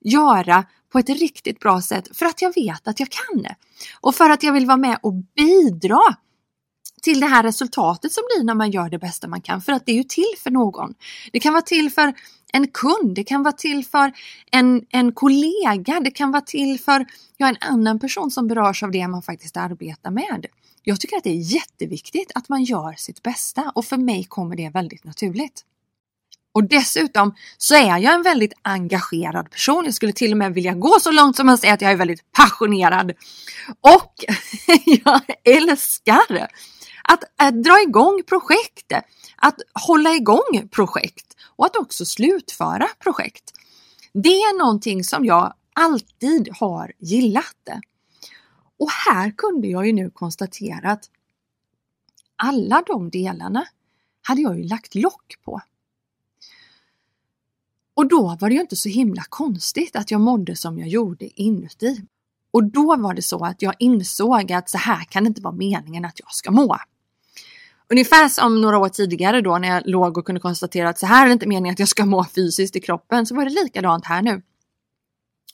[0.04, 3.46] göra på ett riktigt bra sätt för att jag vet att jag kan.
[4.00, 6.00] Och för att jag vill vara med och bidra
[7.04, 9.62] till det här resultatet som blir när man gör det bästa man kan.
[9.62, 10.94] För att det är ju till för någon.
[11.32, 12.14] Det kan vara till för
[12.52, 14.12] en kund, det kan vara till för
[14.50, 18.90] en, en kollega, det kan vara till för ja, en annan person som berörs av
[18.90, 20.46] det man faktiskt arbetar med.
[20.82, 24.56] Jag tycker att det är jätteviktigt att man gör sitt bästa och för mig kommer
[24.56, 25.64] det väldigt naturligt.
[26.54, 29.84] Och dessutom så är jag en väldigt engagerad person.
[29.84, 31.96] Jag skulle till och med vilja gå så långt som att säga att jag är
[31.96, 33.12] väldigt passionerad.
[33.80, 34.14] Och
[35.04, 36.48] jag älskar
[37.08, 38.92] att, att dra igång projekt,
[39.36, 43.52] att hålla igång projekt och att också slutföra projekt.
[44.12, 47.68] Det är någonting som jag alltid har gillat.
[48.78, 51.10] Och här kunde jag ju nu konstatera att
[52.36, 53.66] alla de delarna
[54.22, 55.60] hade jag ju lagt lock på.
[57.94, 61.42] Och då var det ju inte så himla konstigt att jag mådde som jag gjorde
[61.42, 62.06] inuti.
[62.50, 65.54] Och då var det så att jag insåg att så här kan det inte vara
[65.54, 66.76] meningen att jag ska må.
[67.90, 71.22] Ungefär som några år tidigare då när jag låg och kunde konstatera att så här
[71.22, 74.06] är det inte meningen att jag ska må fysiskt i kroppen så var det likadant
[74.06, 74.42] här nu.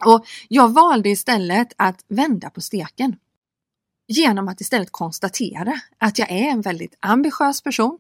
[0.05, 3.17] Och jag valde istället att vända på steken.
[4.09, 7.99] Genom att istället konstatera att jag är en väldigt ambitiös person.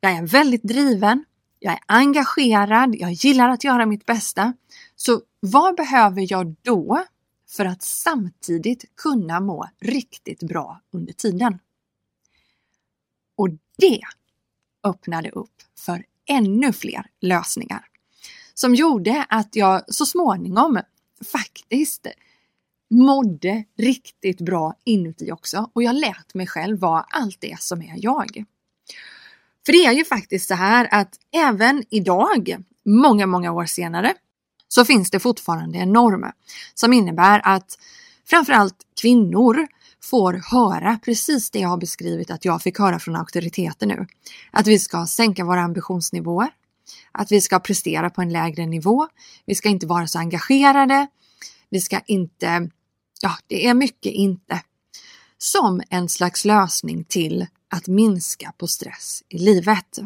[0.00, 1.24] Jag är väldigt driven.
[1.58, 2.94] Jag är engagerad.
[2.94, 4.52] Jag gillar att göra mitt bästa.
[4.96, 7.04] Så vad behöver jag då
[7.48, 11.58] för att samtidigt kunna må riktigt bra under tiden?
[13.36, 14.00] Och det
[14.84, 17.84] öppnade upp för ännu fler lösningar
[18.54, 20.80] som gjorde att jag så småningom
[21.32, 22.06] faktiskt
[22.90, 27.94] mådde riktigt bra inuti också och jag lät mig själv vara allt det som är
[27.96, 28.44] jag.
[29.66, 34.14] För det är ju faktiskt så här att även idag, många, många år senare,
[34.68, 36.26] så finns det fortfarande en norm
[36.74, 37.78] som innebär att
[38.24, 39.66] framförallt kvinnor
[40.04, 44.06] får höra precis det jag har beskrivit att jag fick höra från auktoriteter nu.
[44.50, 46.48] Att vi ska sänka våra ambitionsnivåer,
[47.12, 49.08] att vi ska prestera på en lägre nivå,
[49.46, 51.06] vi ska inte vara så engagerade,
[51.70, 52.70] vi ska inte,
[53.22, 54.62] ja det är mycket inte,
[55.38, 59.98] som en slags lösning till att minska på stress i livet.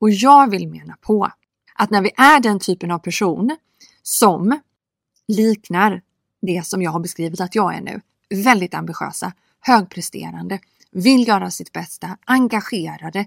[0.00, 1.30] Och jag vill mena på
[1.74, 3.56] att när vi är den typen av person
[4.02, 4.60] som
[5.28, 6.02] liknar
[6.42, 8.00] det som jag har beskrivit att jag är nu,
[8.30, 10.58] väldigt ambitiösa, högpresterande,
[10.90, 13.26] vill göra sitt bästa, engagerade.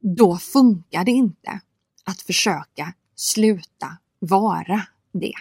[0.00, 1.60] Då funkar det inte
[2.04, 5.34] att försöka sluta vara det.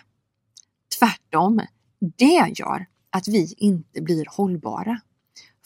[0.99, 1.61] Tvärtom,
[1.99, 5.01] det gör att vi inte blir hållbara.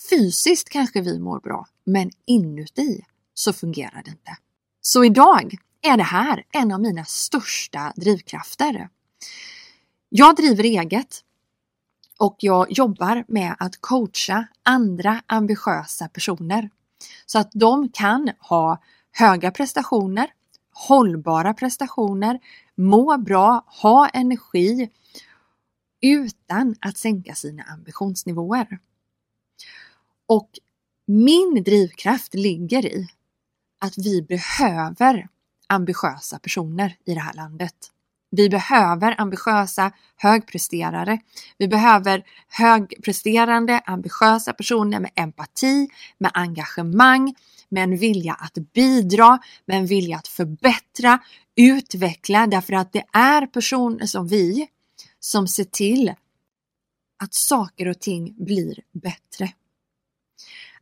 [0.10, 4.38] Fysiskt kanske vi mår bra, men inuti så fungerar det inte.
[4.82, 8.89] Så idag är det här en av mina största drivkrafter.
[10.10, 11.24] Jag driver eget
[12.20, 16.70] och jag jobbar med att coacha andra ambitiösa personer
[17.26, 20.34] så att de kan ha höga prestationer,
[20.74, 22.39] hållbara prestationer,
[22.76, 24.89] må bra, ha energi
[26.01, 28.80] utan att sänka sina ambitionsnivåer.
[30.28, 30.49] Och
[31.05, 33.07] min drivkraft ligger i
[33.80, 35.28] att vi behöver
[35.68, 37.91] ambitiösa personer i det här landet.
[38.30, 41.19] Vi behöver ambitiösa högpresterare.
[41.57, 47.36] Vi behöver högpresterande, ambitiösa personer med empati, med engagemang,
[47.69, 51.19] med en vilja att bidra, med en vilja att förbättra,
[51.55, 54.67] utveckla därför att det är personer som vi
[55.19, 56.13] som ser till
[57.23, 59.53] att saker och ting blir bättre.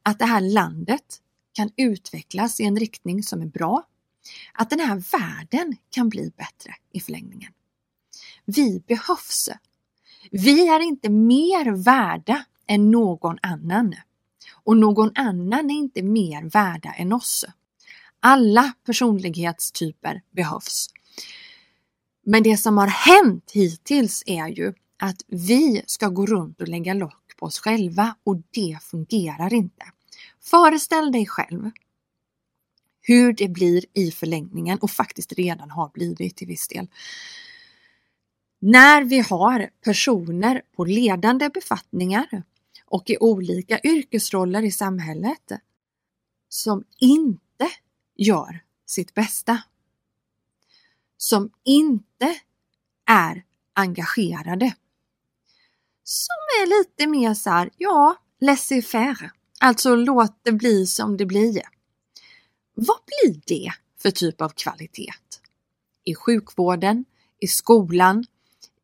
[0.03, 1.21] att det här landet
[1.53, 3.83] kan utvecklas i en riktning som är bra.
[4.53, 7.51] Att den här världen kan bli bättre i förlängningen.
[8.45, 9.49] Vi behövs.
[10.31, 13.95] Vi är inte mer värda än någon annan.
[14.63, 17.45] Och någon annan är inte mer värda än oss.
[18.19, 20.89] Alla personlighetstyper behövs.
[22.25, 26.93] Men det som har hänt hittills är ju att vi ska gå runt och lägga
[26.93, 29.85] lock på oss själva och det fungerar inte.
[30.41, 31.71] Föreställ dig själv
[33.07, 36.87] hur det blir i förlängningen och faktiskt redan har blivit till viss del.
[38.59, 42.43] När vi har personer på ledande befattningar
[42.85, 45.51] och i olika yrkesroller i samhället
[46.49, 47.69] som inte
[48.15, 49.61] gör sitt bästa.
[51.17, 52.39] Som inte
[53.05, 53.43] är
[53.73, 54.75] engagerade.
[56.03, 59.31] Som är lite mer så här, ja, laissez-faire.
[59.59, 61.74] Alltså låt det bli som det blir.
[62.75, 65.13] Vad blir det för typ av kvalitet?
[66.03, 67.05] I sjukvården,
[67.39, 68.25] i skolan,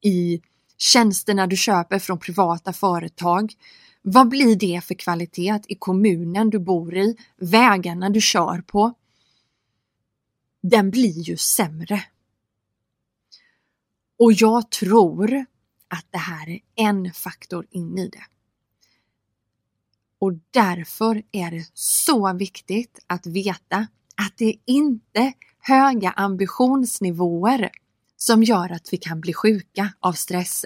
[0.02, 0.42] i
[0.78, 3.54] tjänsterna du köper från privata företag.
[4.02, 8.94] Vad blir det för kvalitet i kommunen du bor i, vägarna du kör på?
[10.62, 12.04] Den blir ju sämre.
[14.18, 15.46] Och jag tror
[15.88, 18.24] att det här är en faktor in i det.
[20.22, 27.70] Och därför är det så viktigt att veta att det är inte höga ambitionsnivåer
[28.18, 30.66] som gör att vi kan bli sjuka av stress.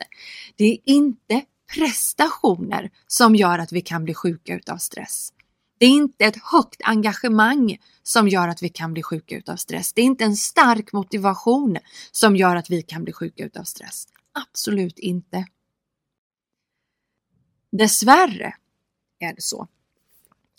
[0.56, 1.42] Det är inte
[1.76, 5.34] prestationer som gör att vi kan bli sjuka utav stress.
[5.78, 9.94] Det är inte ett högt engagemang som gör att vi kan bli sjuka utav stress.
[9.94, 11.78] Det är inte en stark motivation
[12.12, 14.08] som gör att vi kan bli sjuka utav stress.
[14.34, 15.46] Absolut inte.
[17.72, 18.54] Dessvärre
[19.20, 19.68] är det så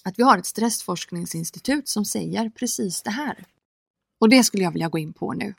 [0.06, 3.44] att vi har ett stressforskningsinstitut som säger precis det här.
[4.18, 5.54] Och det skulle jag vilja gå in på nu.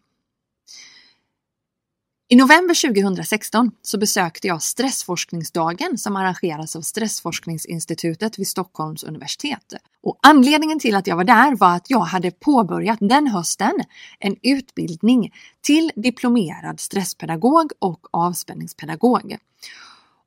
[2.30, 9.74] I november 2016 så besökte jag Stressforskningsdagen som arrangeras av Stressforskningsinstitutet vid Stockholms universitet.
[10.04, 13.84] Och anledningen till att jag var där var att jag hade påbörjat den hösten
[14.20, 19.38] en utbildning till diplomerad stresspedagog och avspänningspedagog.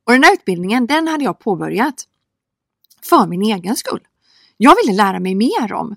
[0.03, 2.07] Och den här utbildningen den hade jag påbörjat
[3.05, 4.01] för min egen skull.
[4.57, 5.95] Jag ville lära mig mer om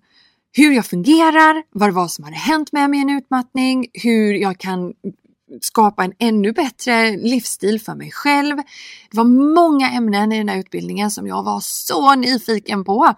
[0.53, 4.35] hur jag fungerar, vad det var som hade hänt med mig i en utmattning, hur
[4.35, 4.93] jag kan
[5.61, 8.57] skapa en ännu bättre livsstil för mig själv.
[9.11, 9.25] Det var
[9.55, 13.15] många ämnen i den här utbildningen som jag var så nyfiken på.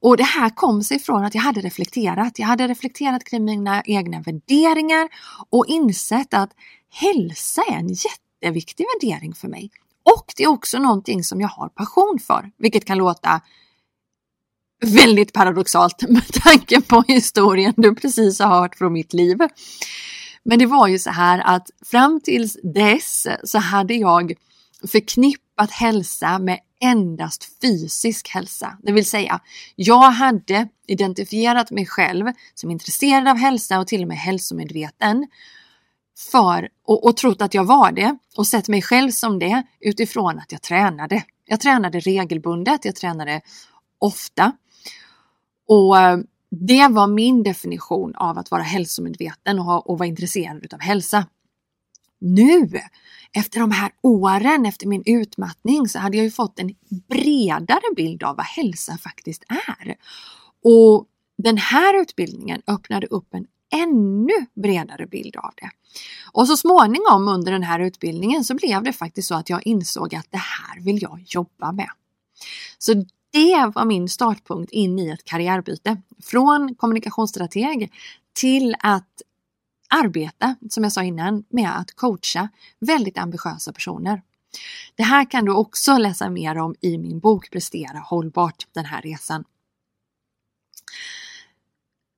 [0.00, 2.38] Och det här kom sig från att jag hade reflekterat.
[2.38, 5.08] Jag hade reflekterat kring mina egna värderingar
[5.50, 6.50] och insett att
[6.90, 9.70] hälsa är en jätteviktig värdering för mig.
[10.04, 13.40] Och det är också någonting som jag har passion för, vilket kan låta
[14.84, 19.38] väldigt paradoxalt med tanke på historien du precis har hört från mitt liv.
[20.42, 24.32] Men det var ju så här att fram tills dess så hade jag
[24.86, 28.78] förknippat hälsa med endast fysisk hälsa.
[28.82, 29.40] Det vill säga,
[29.76, 35.26] jag hade identifierat mig själv som intresserad av hälsa och till och med hälsomedveten
[36.18, 40.38] för, och, och trott att jag var det och sett mig själv som det utifrån
[40.38, 41.24] att jag tränade.
[41.46, 43.40] Jag tränade regelbundet, jag tränade
[43.98, 44.52] ofta.
[45.68, 46.18] Och eh,
[46.50, 51.26] det var min definition av att vara hälsomedveten och, ha, och vara intresserad av hälsa.
[52.20, 52.80] Nu,
[53.32, 56.74] efter de här åren, efter min utmattning, så hade jag ju fått en
[57.08, 59.94] bredare bild av vad hälsa faktiskt är.
[60.64, 61.06] Och
[61.38, 65.70] den här utbildningen öppnade upp en ännu bredare bild av det.
[66.32, 70.14] Och så småningom under den här utbildningen så blev det faktiskt så att jag insåg
[70.14, 71.88] att det här vill jag jobba med.
[72.78, 72.94] Så
[73.32, 76.02] det var min startpunkt in i ett karriärbyte.
[76.22, 77.92] Från kommunikationsstrateg
[78.32, 79.22] till att
[79.88, 82.48] arbeta, som jag sa innan, med att coacha
[82.80, 84.22] väldigt ambitiösa personer.
[84.94, 89.02] Det här kan du också läsa mer om i min bok Prestera hållbart, den här
[89.02, 89.44] resan.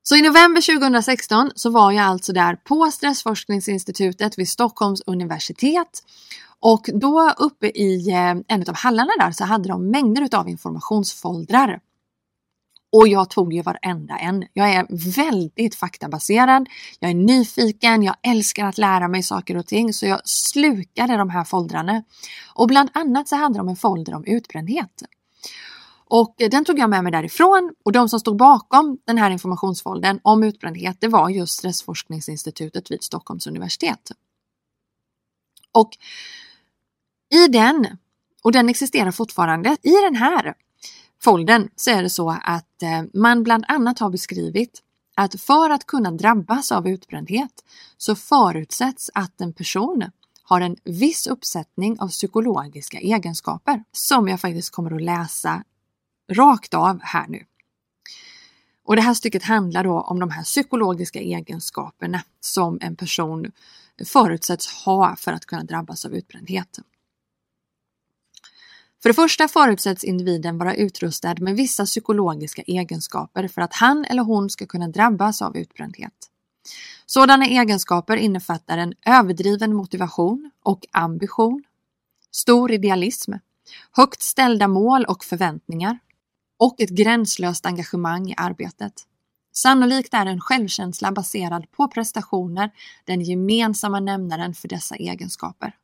[0.09, 6.03] Så i november 2016 så var jag alltså där på Stressforskningsinstitutet vid Stockholms universitet
[6.61, 11.81] och då uppe i eh, en av hallarna där så hade de mängder av informationsfoldrar.
[12.93, 14.45] Och jag tog ju varenda en.
[14.53, 16.69] Jag är väldigt faktabaserad.
[17.01, 18.03] Jag är nyfiken.
[18.03, 19.93] Jag älskar att lära mig saker och ting.
[19.93, 22.03] Så jag slukade de här foldrarna.
[22.55, 25.03] Och bland annat så hade de en folder om utbrändhet.
[26.09, 29.31] Och eh, den tog jag med mig därifrån och de som stod bakom den här
[29.31, 34.13] informationsfoldern om utbrändhet det var just Stressforskningsinstitutet vid Stockholms universitet.
[35.73, 35.91] Och
[37.35, 37.87] i den,
[38.43, 40.55] och den existerar fortfarande, i den här
[41.23, 44.83] foldern så är det så att eh, man bland annat har beskrivit
[45.17, 47.65] att för att kunna drabbas av utbrändhet
[47.97, 50.11] så förutsätts att en person
[50.43, 55.65] har en viss uppsättning av psykologiska egenskaper som jag faktiskt kommer att läsa
[56.33, 57.45] rakt av här nu.
[58.85, 63.53] Och det här stycket handlar då om de här psykologiska egenskaperna som en person
[64.05, 66.79] förutsätts ha för att kunna drabbas av utbrändhet.
[69.03, 74.23] För det första förutsätts individen vara utrustad med vissa psykologiska egenskaper för att han eller
[74.23, 76.31] hon ska kunna drabbas av utbrändhet.
[77.07, 81.65] Sådana egenskaper innefattar en överdriven motivation och ambition,
[82.31, 83.33] stor idealism,
[83.93, 85.99] högt ställda mål och förväntningar
[86.59, 88.93] och ett gränslöst engagemang i arbetet.
[89.53, 92.71] Sannolikt är en självkänsla baserad på prestationer
[93.05, 95.75] den gemensamma nämnaren för dessa egenskaper.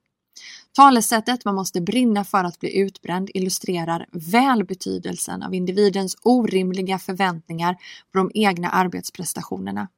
[0.72, 7.76] Talesättet man måste brinna för att bli utbränd illustrerar väl betydelsen av individens orimliga förväntningar
[8.12, 9.88] på de egna arbetsprestationerna.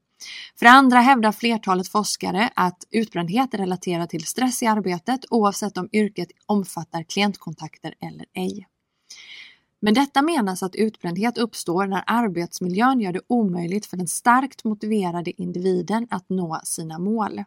[0.59, 5.79] För det andra hävdar flertalet forskare att utbrändhet är relaterad till stress i arbetet oavsett
[5.79, 8.67] om yrket omfattar klientkontakter eller ej.
[9.85, 15.43] Med detta menas att utbrändhet uppstår när arbetsmiljön gör det omöjligt för den starkt motiverade
[15.43, 17.45] individen att nå sina mål.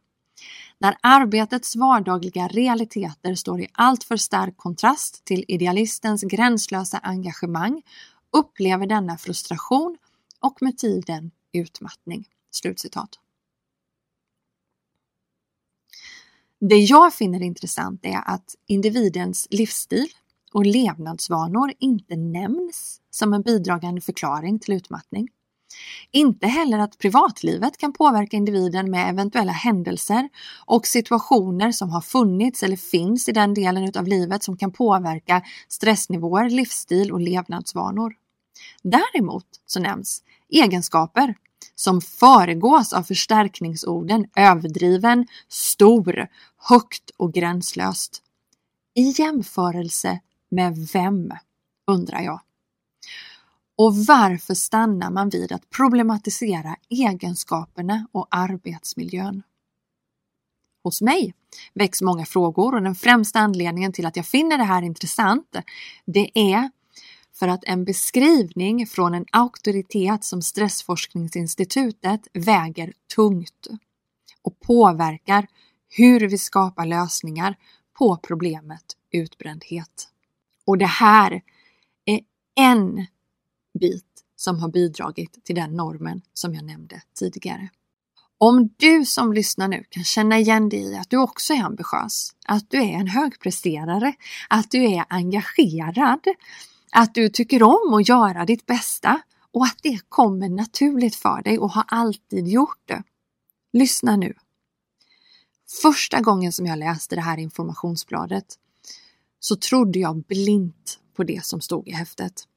[0.78, 7.82] När arbetets vardagliga realiteter står i alltför stark kontrast till idealistens gränslösa engagemang
[8.32, 9.98] upplever denna frustration
[10.40, 12.28] och med tiden utmattning.
[12.52, 13.10] Slutcitat.
[16.60, 20.08] Det jag finner intressant är att individens livsstil
[20.58, 25.28] och levnadsvanor inte nämns som en bidragande förklaring till utmattning.
[26.12, 30.30] Inte heller att privatlivet kan påverka individen med eventuella händelser
[30.66, 35.42] och situationer som har funnits eller finns i den delen av livet som kan påverka
[35.68, 38.14] stressnivåer, livsstil och levnadsvanor.
[38.84, 41.36] Däremot så nämns egenskaper
[41.76, 46.28] som föregås av förstärkningsorden överdriven, stor,
[46.58, 48.24] högt och gränslöst.
[48.96, 51.32] I jämförelse med vem,
[51.88, 52.42] undrar jag.
[53.76, 59.44] Och varför stannar man vid att problematisera egenskaperna och arbetsmiljön?
[60.84, 61.34] Hos mig
[61.74, 65.56] väcks många frågor och den främsta anledningen till att jag finner det här intressant
[66.06, 66.70] det är
[67.34, 73.68] för att en beskrivning från en auktoritet som Stressforskningsinstitutet väger tungt
[74.42, 75.48] och påverkar
[75.90, 77.56] hur vi skapar lösningar
[77.98, 80.10] på problemet utbrändhet.
[80.68, 81.42] Och det här
[82.06, 82.20] är
[82.56, 83.06] en
[83.80, 87.70] bit som har bidragit till den normen som jag nämnde tidigare.
[88.38, 92.36] Om du som lyssnar nu kan känna igen dig i att du också är ambitiös,
[92.46, 94.14] att du är en högpresterare,
[94.50, 96.28] att du är engagerad,
[96.92, 99.22] att du tycker om att göra ditt bästa
[99.52, 103.04] och att det kommer naturligt för dig och har alltid gjort det.
[103.74, 104.34] Lyssna nu.
[105.82, 108.46] Första gången som jag läste det här informationsbladet
[109.48, 112.48] så trodde jag blint på det som stod i häftet.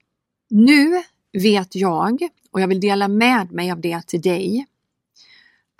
[0.48, 1.02] Nu
[1.32, 4.66] vet jag, och jag vill dela med mig av det till dig,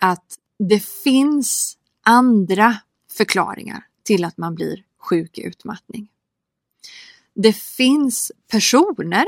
[0.02, 2.76] att det finns andra
[3.12, 6.08] förklaringar till att man blir sjuk i utmattning.
[7.34, 9.26] Det finns personer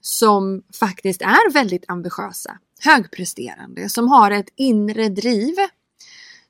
[0.00, 5.54] som faktiskt är väldigt ambitiösa, högpresterande, som har ett inre driv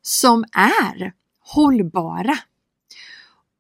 [0.03, 2.39] som är hållbara.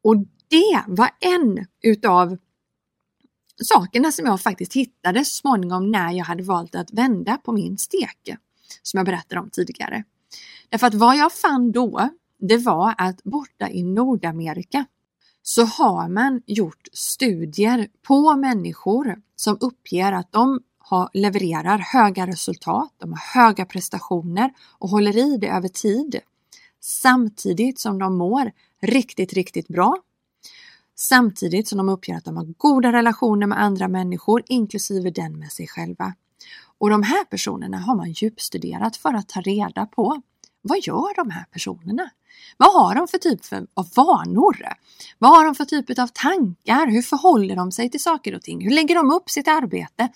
[0.02, 0.16] Och
[0.52, 2.36] det var en utav
[3.62, 7.78] sakerna som jag faktiskt hittade så småningom när jag hade valt att vända på min
[7.78, 8.36] stek.
[8.82, 10.04] Som jag berättade om tidigare.
[10.68, 12.08] Därför att vad jag fann då,
[12.38, 14.86] det var att borta i Nordamerika
[15.42, 22.94] så har man gjort studier på människor som uppger att de har, levererar höga resultat,
[22.98, 26.20] de har höga prestationer och håller i det över tid.
[26.80, 29.96] Samtidigt som de mår riktigt, riktigt bra
[31.02, 35.52] samtidigt som de uppger att de har goda relationer med andra människor, inklusive den med
[35.52, 36.14] sig själva.
[36.78, 40.22] Och de här personerna har man djupstuderat för att ta reda på
[40.62, 42.10] vad gör de här personerna?
[42.56, 43.40] Vad har de för typ
[43.74, 44.56] av vanor?
[45.18, 46.86] Vad har de för typ av tankar?
[46.86, 48.64] Hur förhåller de sig till saker och ting?
[48.64, 50.08] Hur lägger de upp sitt arbete?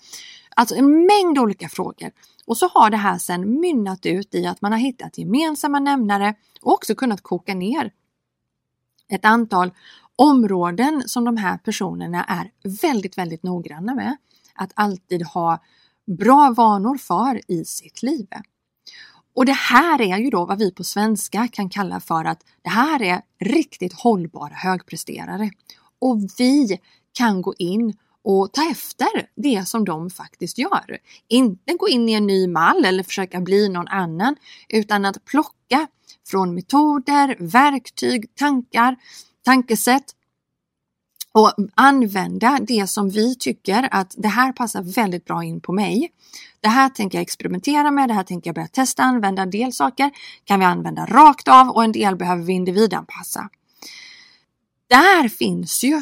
[0.55, 2.11] Alltså en mängd olika frågor.
[2.45, 6.35] Och så har det här sedan mynnat ut i att man har hittat gemensamma nämnare
[6.61, 7.91] och också kunnat koka ner
[9.09, 9.71] ett antal
[10.17, 14.17] områden som de här personerna är väldigt, väldigt noggranna med
[14.55, 15.63] att alltid ha
[16.17, 18.27] bra vanor för i sitt liv.
[19.35, 22.69] Och det här är ju då vad vi på svenska kan kalla för att det
[22.69, 25.51] här är riktigt hållbara högpresterare.
[25.99, 26.79] Och vi
[27.13, 30.97] kan gå in och ta efter det som de faktiskt gör.
[31.27, 34.35] Inte gå in i en ny mall eller försöka bli någon annan
[34.69, 35.87] utan att plocka
[36.27, 38.95] från metoder, verktyg, tankar,
[39.47, 40.03] tankesätt
[41.31, 46.11] och använda det som vi tycker att det här passar väldigt bra in på mig.
[46.59, 49.41] Det här tänker jag experimentera med, det här tänker jag börja testa använda.
[49.41, 50.11] En del saker
[50.43, 53.49] kan vi använda rakt av och en del behöver vi individanpassa.
[54.87, 56.01] Där finns ju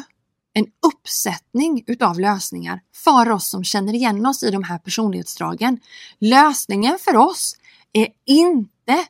[0.52, 5.80] en uppsättning utav lösningar för oss som känner igen oss i de här personlighetsdragen.
[6.18, 7.56] Lösningen för oss
[7.92, 9.06] är inte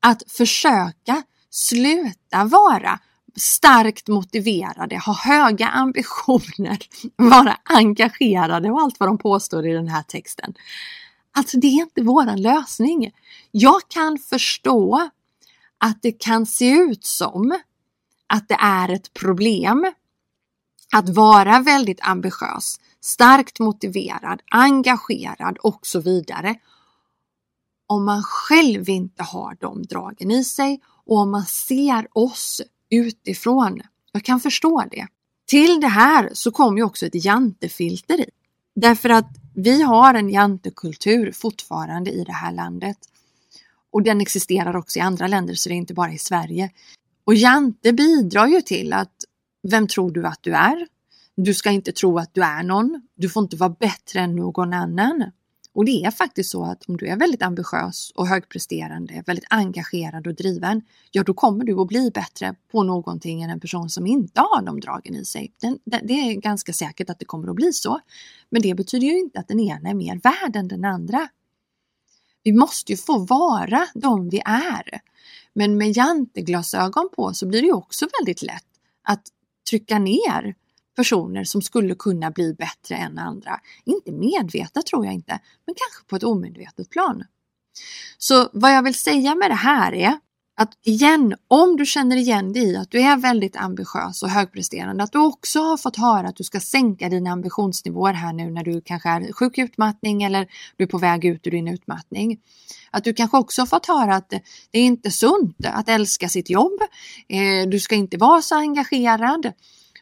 [0.00, 3.00] att försöka sluta vara
[3.36, 6.78] starkt motiverade, ha höga ambitioner,
[7.16, 10.54] vara engagerade och allt vad de påstår i den här texten.
[11.32, 13.10] Alltså det är inte våran lösning.
[13.50, 15.10] Jag kan förstå
[15.78, 17.58] att det kan se ut som
[18.26, 19.92] att det är ett problem
[20.92, 26.54] att vara väldigt ambitiös, starkt motiverad, engagerad och så vidare.
[27.86, 33.80] Om man själv inte har de dragen i sig och om man ser oss utifrån.
[34.12, 35.06] Jag kan förstå det.
[35.46, 38.30] Till det här så kommer ju också ett jantefilter i.
[38.74, 42.98] Därför att vi har en jantekultur fortfarande i det här landet.
[43.90, 46.70] Och den existerar också i andra länder så det är inte bara i Sverige.
[47.24, 49.14] Och jante bidrar ju till att
[49.70, 50.86] vem tror du att du är?
[51.36, 53.02] Du ska inte tro att du är någon.
[53.14, 55.30] Du får inte vara bättre än någon annan.
[55.76, 60.26] Och det är faktiskt så att om du är väldigt ambitiös och högpresterande, väldigt engagerad
[60.26, 64.06] och driven, ja då kommer du att bli bättre på någonting än en person som
[64.06, 65.52] inte har de dragen i sig.
[65.60, 68.00] Den, det är ganska säkert att det kommer att bli så.
[68.50, 71.28] Men det betyder ju inte att den ena är mer värd än den andra.
[72.42, 75.00] Vi måste ju få vara de vi är.
[75.54, 78.66] Men med janteglasögon på så blir det ju också väldigt lätt
[79.02, 79.22] att
[79.70, 80.54] trycka ner
[80.96, 83.60] personer som skulle kunna bli bättre än andra.
[83.84, 87.24] Inte medvetet tror jag inte, men kanske på ett omedvetet plan.
[88.18, 90.18] Så vad jag vill säga med det här är
[90.58, 95.04] att igen, om du känner igen dig i att du är väldigt ambitiös och högpresterande,
[95.04, 98.64] att du också har fått höra att du ska sänka dina ambitionsnivåer här nu när
[98.64, 100.46] du kanske är sjuk i utmattning eller
[100.76, 102.38] du är på väg ut ur din utmattning.
[102.90, 104.30] Att du kanske också har fått höra att
[104.70, 106.80] det är inte sunt att älska sitt jobb.
[107.28, 109.52] Eh, du ska inte vara så engagerad.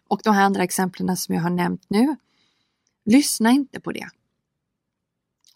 [0.08, 2.16] Och de här andra exemplen som jag har nämnt nu.
[3.04, 4.08] Lyssna inte på det.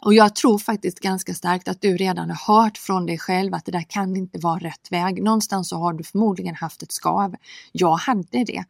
[0.01, 3.65] Och jag tror faktiskt ganska starkt att du redan har hört från dig själv att
[3.65, 5.23] det där kan inte vara rätt väg.
[5.23, 7.37] Någonstans så har du förmodligen haft ett skav.
[7.73, 8.65] Jag hade det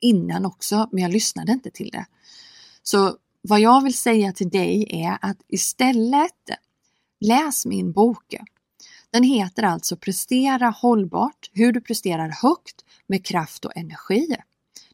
[0.00, 2.06] innan också, men jag lyssnade inte till det.
[2.82, 6.50] Så vad jag vill säga till dig är att istället
[7.20, 8.34] läs min bok.
[9.10, 14.36] Den heter alltså Prestera hållbart, hur du presterar högt med kraft och energi.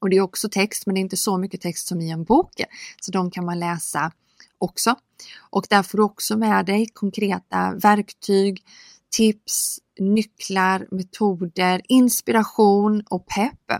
[0.01, 2.23] Och det är också text, men det är inte så mycket text som i en
[2.23, 2.61] bok,
[3.01, 4.11] så de kan man läsa
[4.57, 4.95] också.
[5.39, 8.63] Och där får du också med dig konkreta verktyg,
[9.09, 13.71] tips, nycklar, metoder, inspiration och pepp.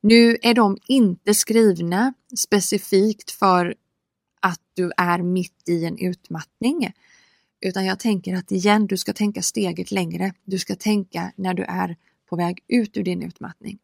[0.00, 3.74] Nu är de inte skrivna specifikt för
[4.40, 6.92] att du är mitt i en utmattning.
[7.60, 10.32] Utan jag tänker att igen, du ska tänka steget längre.
[10.44, 11.96] Du ska tänka när du är
[12.28, 13.78] på väg ut ur din utmattning.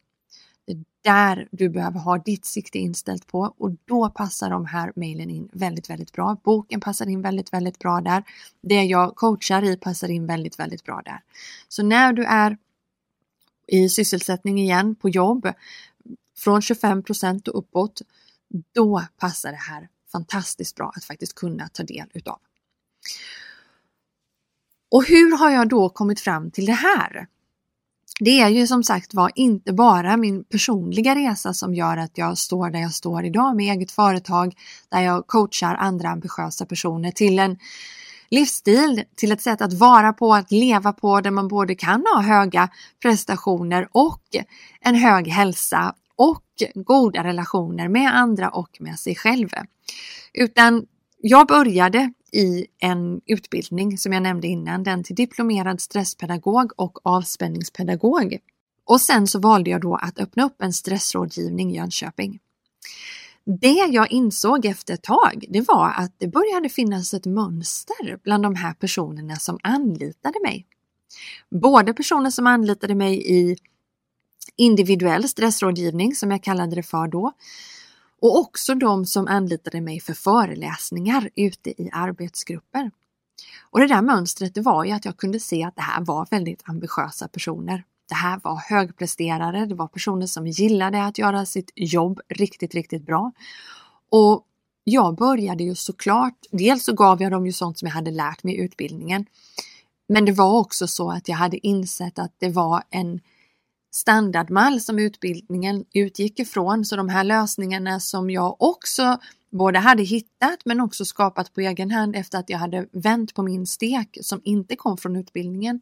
[0.65, 4.91] Det är där du behöver ha ditt sikte inställt på och då passar de här
[4.95, 6.37] mejlen in väldigt, väldigt bra.
[6.43, 8.23] Boken passar in väldigt, väldigt bra där.
[8.61, 11.19] Det jag coachar i passar in väldigt, väldigt bra där.
[11.67, 12.57] Så när du är
[13.67, 15.47] i sysselsättning igen på jobb
[16.37, 18.01] från 25 procent och uppåt,
[18.73, 22.39] då passar det här fantastiskt bra att faktiskt kunna ta del utav.
[24.91, 27.27] Och hur har jag då kommit fram till det här?
[28.19, 32.37] Det är ju som sagt var inte bara min personliga resa som gör att jag
[32.37, 34.55] står där jag står idag med eget företag
[34.89, 37.57] där jag coachar andra ambitiösa personer till en
[38.29, 42.21] livsstil, till ett sätt att vara på, att leva på där man både kan ha
[42.21, 42.69] höga
[43.01, 44.23] prestationer och
[44.81, 46.43] en hög hälsa och
[46.75, 49.49] goda relationer med andra och med sig själv.
[50.33, 50.85] Utan
[51.17, 58.37] jag började i en utbildning som jag nämnde innan, den till diplomerad stresspedagog och avspänningspedagog.
[58.85, 62.39] Och sen så valde jag då att öppna upp en stressrådgivning i Jönköping.
[63.61, 68.43] Det jag insåg efter ett tag, det var att det började finnas ett mönster bland
[68.43, 70.67] de här personerna som anlitade mig.
[71.61, 73.57] Både personer som anlitade mig i
[74.55, 77.31] individuell stressrådgivning som jag kallade det för då,
[78.21, 82.91] och också de som anlitade mig för föreläsningar ute i arbetsgrupper.
[83.61, 86.27] Och det där mönstret det var ju att jag kunde se att det här var
[86.31, 87.83] väldigt ambitiösa personer.
[88.09, 93.05] Det här var högpresterare, det var personer som gillade att göra sitt jobb riktigt, riktigt
[93.05, 93.31] bra.
[94.09, 94.45] Och
[94.83, 98.43] jag började ju såklart, dels så gav jag dem ju sånt som jag hade lärt
[98.43, 99.25] mig i utbildningen.
[100.07, 103.19] Men det var också så att jag hade insett att det var en
[103.95, 106.85] standardmall som utbildningen utgick ifrån.
[106.85, 109.19] Så de här lösningarna som jag också
[109.49, 113.43] både hade hittat men också skapat på egen hand efter att jag hade vänt på
[113.43, 115.81] min stek som inte kom från utbildningen.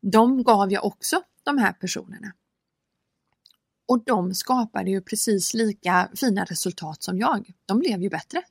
[0.00, 2.32] De gav jag också de här personerna.
[3.86, 7.52] Och de skapade ju precis lika fina resultat som jag.
[7.66, 8.42] De blev ju bättre.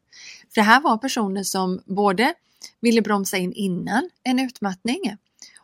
[0.54, 2.34] För det här var personer som både
[2.82, 5.18] ville bromsa in innan en utmattning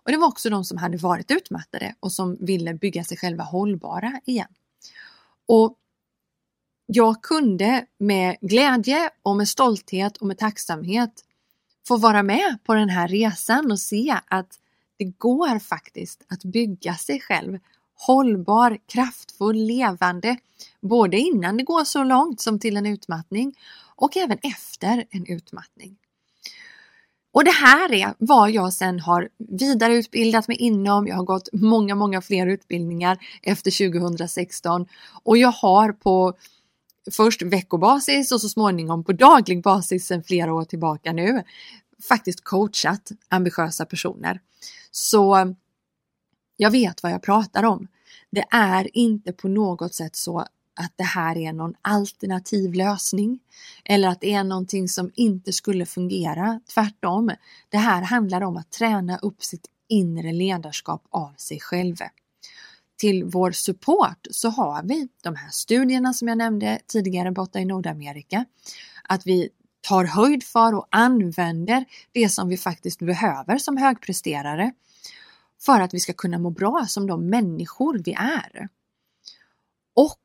[0.03, 3.43] och det var också de som hade varit utmattade och som ville bygga sig själva
[3.43, 4.47] hållbara igen.
[5.45, 5.75] Och
[6.85, 11.25] jag kunde med glädje och med stolthet och med tacksamhet
[11.87, 14.59] få vara med på den här resan och se att
[14.97, 17.59] det går faktiskt att bygga sig själv
[17.93, 20.37] hållbar, kraftfull, levande,
[20.81, 23.57] både innan det går så långt som till en utmattning
[23.95, 25.97] och även efter en utmattning.
[27.31, 31.07] Och det här är vad jag sen har vidareutbildat mig inom.
[31.07, 34.85] Jag har gått många, många fler utbildningar efter 2016
[35.23, 36.33] och jag har på
[37.11, 41.43] först veckobasis och så småningom på daglig basis sedan flera år tillbaka nu
[42.07, 44.39] faktiskt coachat ambitiösa personer.
[44.91, 45.53] Så
[46.57, 47.87] jag vet vad jag pratar om.
[48.31, 50.45] Det är inte på något sätt så
[50.79, 53.39] att det här är någon alternativ lösning
[53.85, 56.59] eller att det är någonting som inte skulle fungera.
[56.73, 57.31] Tvärtom.
[57.69, 61.95] Det här handlar om att träna upp sitt inre ledarskap av sig själv.
[62.97, 67.65] Till vår support så har vi de här studierna som jag nämnde tidigare borta i
[67.65, 68.45] Nordamerika.
[69.03, 69.49] Att vi
[69.81, 74.71] tar höjd för och använder det som vi faktiskt behöver som högpresterare
[75.61, 78.69] för att vi ska kunna må bra som de människor vi är.
[79.95, 80.19] Och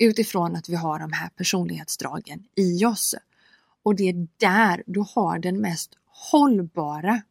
[0.00, 3.14] utifrån att vi har de här personlighetsdragen i oss.
[3.82, 7.22] Och det är där du har den mest hållbara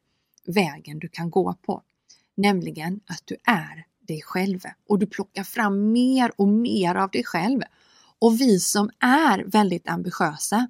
[0.45, 1.81] vägen du kan gå på.
[2.35, 7.23] Nämligen att du är dig själv och du plockar fram mer och mer av dig
[7.23, 7.61] själv.
[8.19, 10.67] Och vi som är väldigt ambitiösa,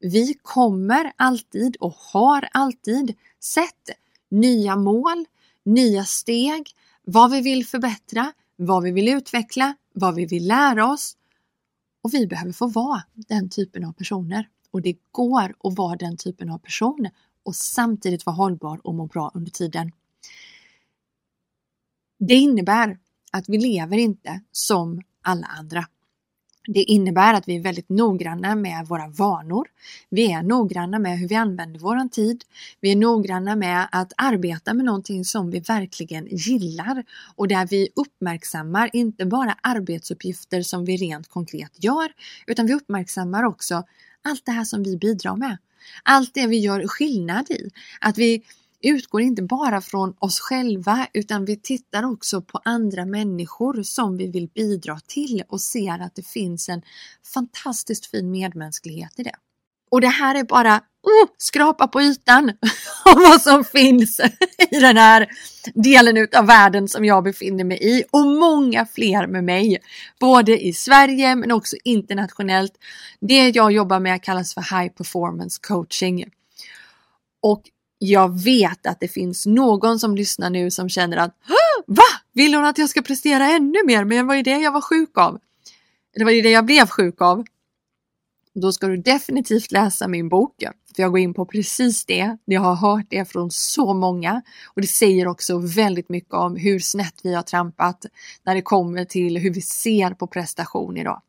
[0.00, 3.90] vi kommer alltid och har alltid sett
[4.30, 5.24] nya mål,
[5.64, 6.70] nya steg,
[7.04, 11.16] vad vi vill förbättra, vad vi vill utveckla, vad vi vill lära oss.
[12.02, 14.48] Och vi behöver få vara den typen av personer.
[14.70, 17.08] Och det går att vara den typen av person
[17.42, 19.92] och samtidigt vara hållbar och må bra under tiden.
[22.18, 22.98] Det innebär
[23.32, 25.86] att vi lever inte som alla andra.
[26.66, 29.68] Det innebär att vi är väldigt noggranna med våra vanor.
[30.10, 32.44] Vi är noggranna med hur vi använder våran tid.
[32.80, 37.04] Vi är noggranna med att arbeta med någonting som vi verkligen gillar
[37.36, 42.12] och där vi uppmärksammar inte bara arbetsuppgifter som vi rent konkret gör,
[42.46, 43.84] utan vi uppmärksammar också
[44.22, 45.58] allt det här som vi bidrar med.
[46.02, 47.70] Allt det vi gör skillnad i.
[48.00, 48.42] Att vi
[48.82, 54.26] utgår inte bara från oss själva utan vi tittar också på andra människor som vi
[54.26, 56.82] vill bidra till och ser att det finns en
[57.34, 59.34] fantastiskt fin medmänsklighet i det.
[59.90, 62.48] Och det här är bara oh, skrapa på ytan
[63.04, 64.20] av vad som finns
[64.70, 65.28] i den här
[65.74, 69.78] delen av världen som jag befinner mig i och många fler med mig.
[70.20, 72.72] Både i Sverige men också internationellt.
[73.20, 76.24] Det jag jobbar med kallas för High Performance Coaching.
[77.42, 77.62] Och
[78.04, 81.36] jag vet att det finns någon som lyssnar nu som känner att
[81.86, 82.02] Va?
[82.32, 84.04] Vill hon att jag ska prestera ännu mer?
[84.04, 85.38] Men det var ju det jag var sjuk av.
[86.14, 87.44] Det var ju det jag blev sjuk av.
[88.54, 90.54] Då ska du definitivt läsa min bok.
[90.96, 92.36] För jag går in på precis det.
[92.44, 94.42] Jag har hört det från så många.
[94.74, 98.06] Och det säger också väldigt mycket om hur snett vi har trampat
[98.42, 101.22] när det kommer till hur vi ser på prestation idag.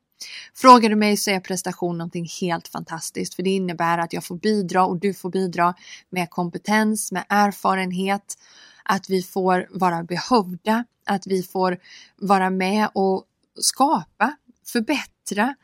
[0.53, 4.35] Frågar du mig så är prestation någonting helt fantastiskt för det innebär att jag får
[4.35, 5.73] bidra och du får bidra
[6.09, 8.37] med kompetens, med erfarenhet,
[8.83, 11.77] att vi får vara behövda, att vi får
[12.17, 13.25] vara med och
[13.59, 14.35] skapa,
[14.65, 15.55] förbättra,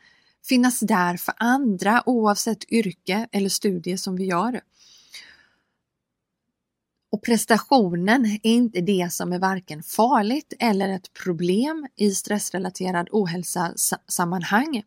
[0.48, 4.62] finnas där för andra oavsett yrke eller studie som vi gör.
[7.12, 13.74] Och prestationen är inte det som är varken farligt eller ett problem i stressrelaterad ohälsa
[14.08, 14.84] sammanhang,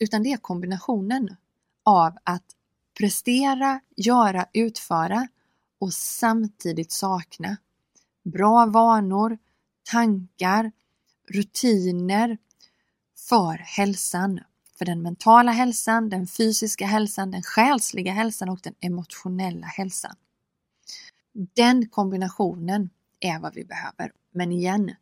[0.00, 1.36] utan det är kombinationen
[1.84, 2.44] av att
[2.98, 5.28] prestera, göra, utföra
[5.80, 7.56] och samtidigt sakna
[8.24, 9.38] bra vanor,
[9.90, 10.72] tankar,
[11.28, 12.38] rutiner
[13.28, 14.40] för hälsan.
[14.78, 20.16] För den mentala hälsan, den fysiska hälsan, den själsliga hälsan och den emotionella hälsan.
[21.54, 22.90] Den kombinationen
[23.20, 24.12] är vad vi behöver.
[24.30, 24.94] Men igen,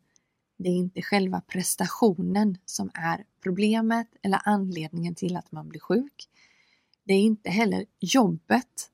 [0.58, 6.28] det är inte själva prestationen som är problemet eller anledningen till att man blir sjuk.
[7.04, 8.90] Det är inte heller jobbet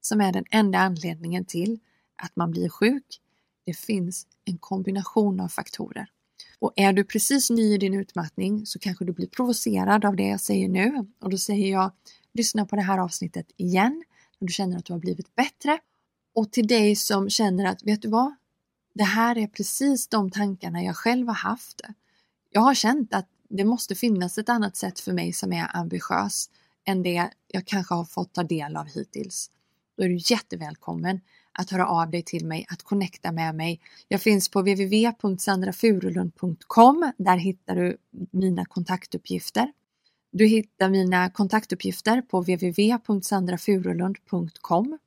[0.00, 1.78] som är den enda anledningen till
[2.16, 3.20] att man blir sjuk.
[3.64, 6.10] Det finns en kombination av faktorer.
[6.58, 10.28] Och är du precis ny i din utmattning så kanske du blir provocerad av det
[10.28, 11.92] jag säger nu och då säger jag
[12.32, 14.04] lyssna på det här avsnittet igen
[14.38, 15.78] när du känner att du har blivit bättre
[16.36, 18.34] och till dig som känner att, vet du vad?
[18.94, 21.80] Det här är precis de tankarna jag själv har haft.
[22.50, 26.50] Jag har känt att det måste finnas ett annat sätt för mig som är ambitiös
[26.84, 29.50] än det jag kanske har fått ta del av hittills.
[29.96, 31.20] Då är du jättevälkommen
[31.52, 33.80] att höra av dig till mig, att connecta med mig.
[34.08, 37.12] Jag finns på www.sandrafurulund.com.
[37.18, 37.96] Där hittar du
[38.30, 39.72] mina kontaktuppgifter.
[40.32, 44.98] Du hittar mina kontaktuppgifter på www.sandrafurulund.com.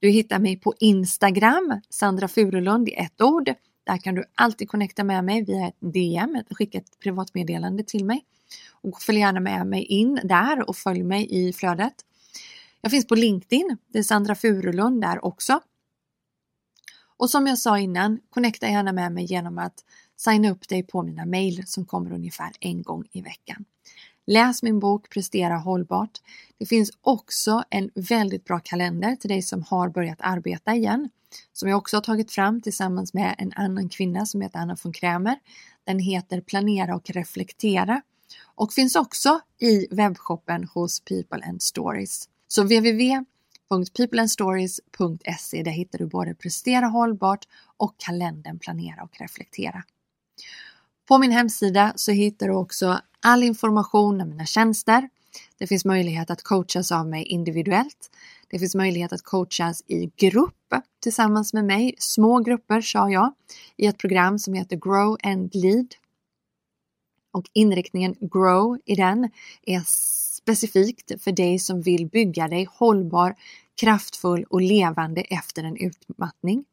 [0.00, 3.54] Du hittar mig på Instagram, Sandra Furulund i ett ord.
[3.84, 8.24] Där kan du alltid connecta med mig via ett DM, skicka ett privatmeddelande till mig.
[8.70, 11.94] Och följ gärna med mig in där och följ mig i flödet.
[12.80, 15.60] Jag finns på LinkedIn, det är Sandra Furulund där också.
[17.16, 19.84] Och som jag sa innan, connecta gärna med mig genom att
[20.16, 23.64] signa upp dig på mina mail som kommer ungefär en gång i veckan.
[24.30, 26.20] Läs min bok Prestera hållbart.
[26.58, 31.08] Det finns också en väldigt bra kalender till dig som har börjat arbeta igen.
[31.52, 34.92] Som jag också har tagit fram tillsammans med en annan kvinna som heter Anna von
[34.92, 35.36] Krämer.
[35.84, 38.02] Den heter Planera och reflektera
[38.54, 42.28] och finns också i webbshoppen hos People and Stories.
[42.48, 49.84] Så www.peopleandstories.se där hittar du både Prestera hållbart och kalendern Planera och reflektera.
[51.08, 55.08] På min hemsida så hittar du också all information om mina tjänster.
[55.58, 58.10] Det finns möjlighet att coachas av mig individuellt.
[58.50, 60.54] Det finns möjlighet att coachas i grupp
[61.02, 61.94] tillsammans med mig.
[61.98, 63.34] Små grupper sa jag
[63.76, 65.94] i ett program som heter Grow and Lead.
[67.32, 69.30] Och inriktningen Grow i den
[69.62, 73.34] är specifikt för dig som vill bygga dig hållbar,
[73.80, 76.64] kraftfull och levande efter en utmattning.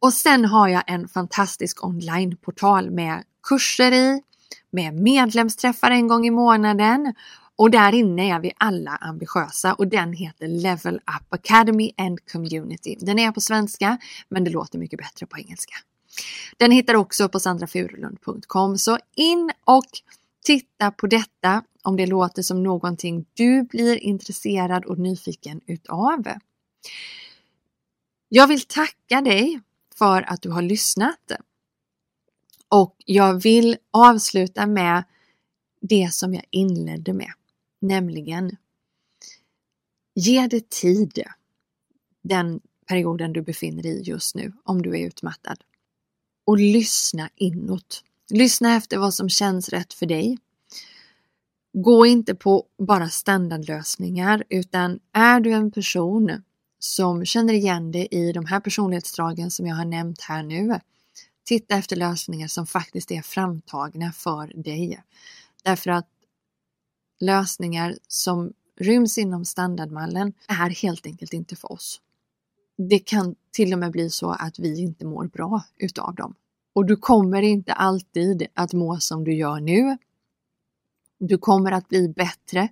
[0.00, 4.22] Och sen har jag en fantastisk onlineportal med kurser i,
[4.70, 7.14] med medlemsträffar en gång i månaden
[7.56, 12.96] och där inne är vi alla ambitiösa och den heter Level Up Academy and Community.
[13.00, 13.98] Den är på svenska
[14.28, 15.74] men det låter mycket bättre på engelska.
[16.56, 19.86] Den hittar du också på sandrafurulund.com så in och
[20.44, 26.24] titta på detta om det låter som någonting du blir intresserad och nyfiken utav.
[28.28, 29.60] Jag vill tacka dig
[29.98, 31.32] för att du har lyssnat.
[32.72, 35.04] Och jag vill avsluta med
[35.80, 37.32] det som jag inledde med,
[37.80, 38.56] nämligen
[40.14, 41.22] ge det tid
[42.22, 45.56] den perioden du befinner dig i just nu om du är utmattad.
[46.44, 48.04] Och lyssna inåt.
[48.30, 50.38] Lyssna efter vad som känns rätt för dig.
[51.72, 56.42] Gå inte på bara standardlösningar utan är du en person
[56.78, 60.80] som känner igen dig i de här personlighetsdragen som jag har nämnt här nu.
[61.44, 65.02] Titta efter lösningar som faktiskt är framtagna för dig.
[65.62, 66.08] Därför att
[67.20, 72.00] lösningar som ryms inom standardmallen är helt enkelt inte för oss.
[72.76, 76.34] Det kan till och med bli så att vi inte mår bra utav dem.
[76.74, 79.96] Och du kommer inte alltid att må som du gör nu.
[81.18, 82.68] Du kommer att bli bättre.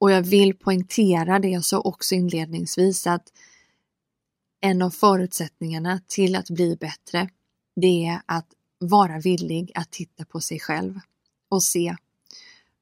[0.00, 3.32] Och jag vill poängtera det jag sa också inledningsvis att
[4.60, 7.28] en av förutsättningarna till att bli bättre,
[7.80, 8.46] det är att
[8.78, 11.00] vara villig att titta på sig själv
[11.48, 11.96] och se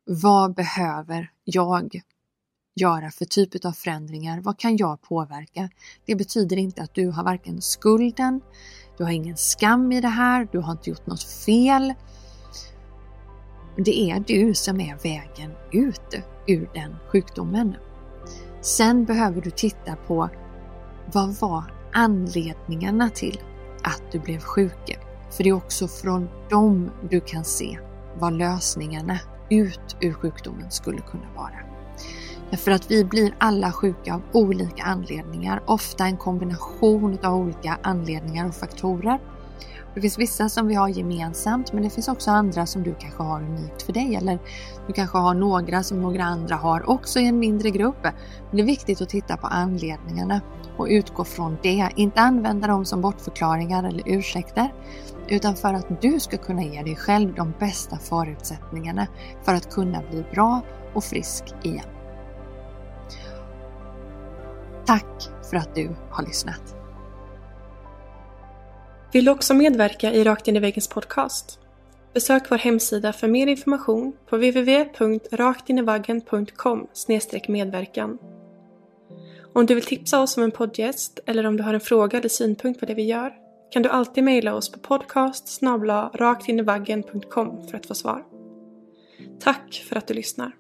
[0.05, 2.01] vad behöver jag
[2.75, 4.41] göra för typ av förändringar?
[4.41, 5.71] Vad kan jag påverka?
[6.07, 8.41] Det betyder inte att du har varken skulden,
[8.99, 11.95] du har ingen skam i det här, du har inte gjort något fel.
[13.77, 16.15] Det är du som är vägen ut
[16.47, 17.77] ur den sjukdomen.
[18.61, 20.29] Sen behöver du titta på
[21.13, 23.41] vad var anledningarna till
[23.87, 24.99] att du blev sjuk?
[25.31, 27.79] För det är också från dem du kan se
[28.19, 29.19] vad lösningarna
[29.51, 31.59] ut ur sjukdomen skulle kunna vara.
[32.51, 38.49] Därför att vi blir alla sjuka av olika anledningar, ofta en kombination av olika anledningar
[38.49, 39.21] och faktorer.
[39.97, 43.23] Det finns vissa som vi har gemensamt men det finns också andra som du kanske
[43.23, 44.39] har unikt för dig eller
[44.87, 48.03] du kanske har några som några andra har också i en mindre grupp.
[48.03, 50.41] Men det är viktigt att titta på anledningarna
[50.77, 54.75] och utgå från det, inte använda dem som bortförklaringar eller ursäkter
[55.29, 59.07] utan för att du ska kunna ge dig själv de bästa förutsättningarna
[59.43, 60.61] för att kunna bli bra
[60.95, 61.89] och frisk igen.
[64.87, 66.76] Tack för att du har lyssnat.
[69.13, 71.59] Vill du också medverka i Rakt in i väggens podcast?
[72.15, 76.87] Besök vår hemsida för mer information på www.raktinivaggen.com
[77.49, 78.19] medverkan.
[79.53, 82.29] Om du vill tipsa oss om en poddgäst eller om du har en fråga eller
[82.29, 83.35] synpunkt på det vi gör
[83.71, 85.49] kan du alltid mejla oss på podcast
[86.15, 88.25] raktinivaggen.com för att få svar.
[89.41, 90.53] Tack för att du lyssnar.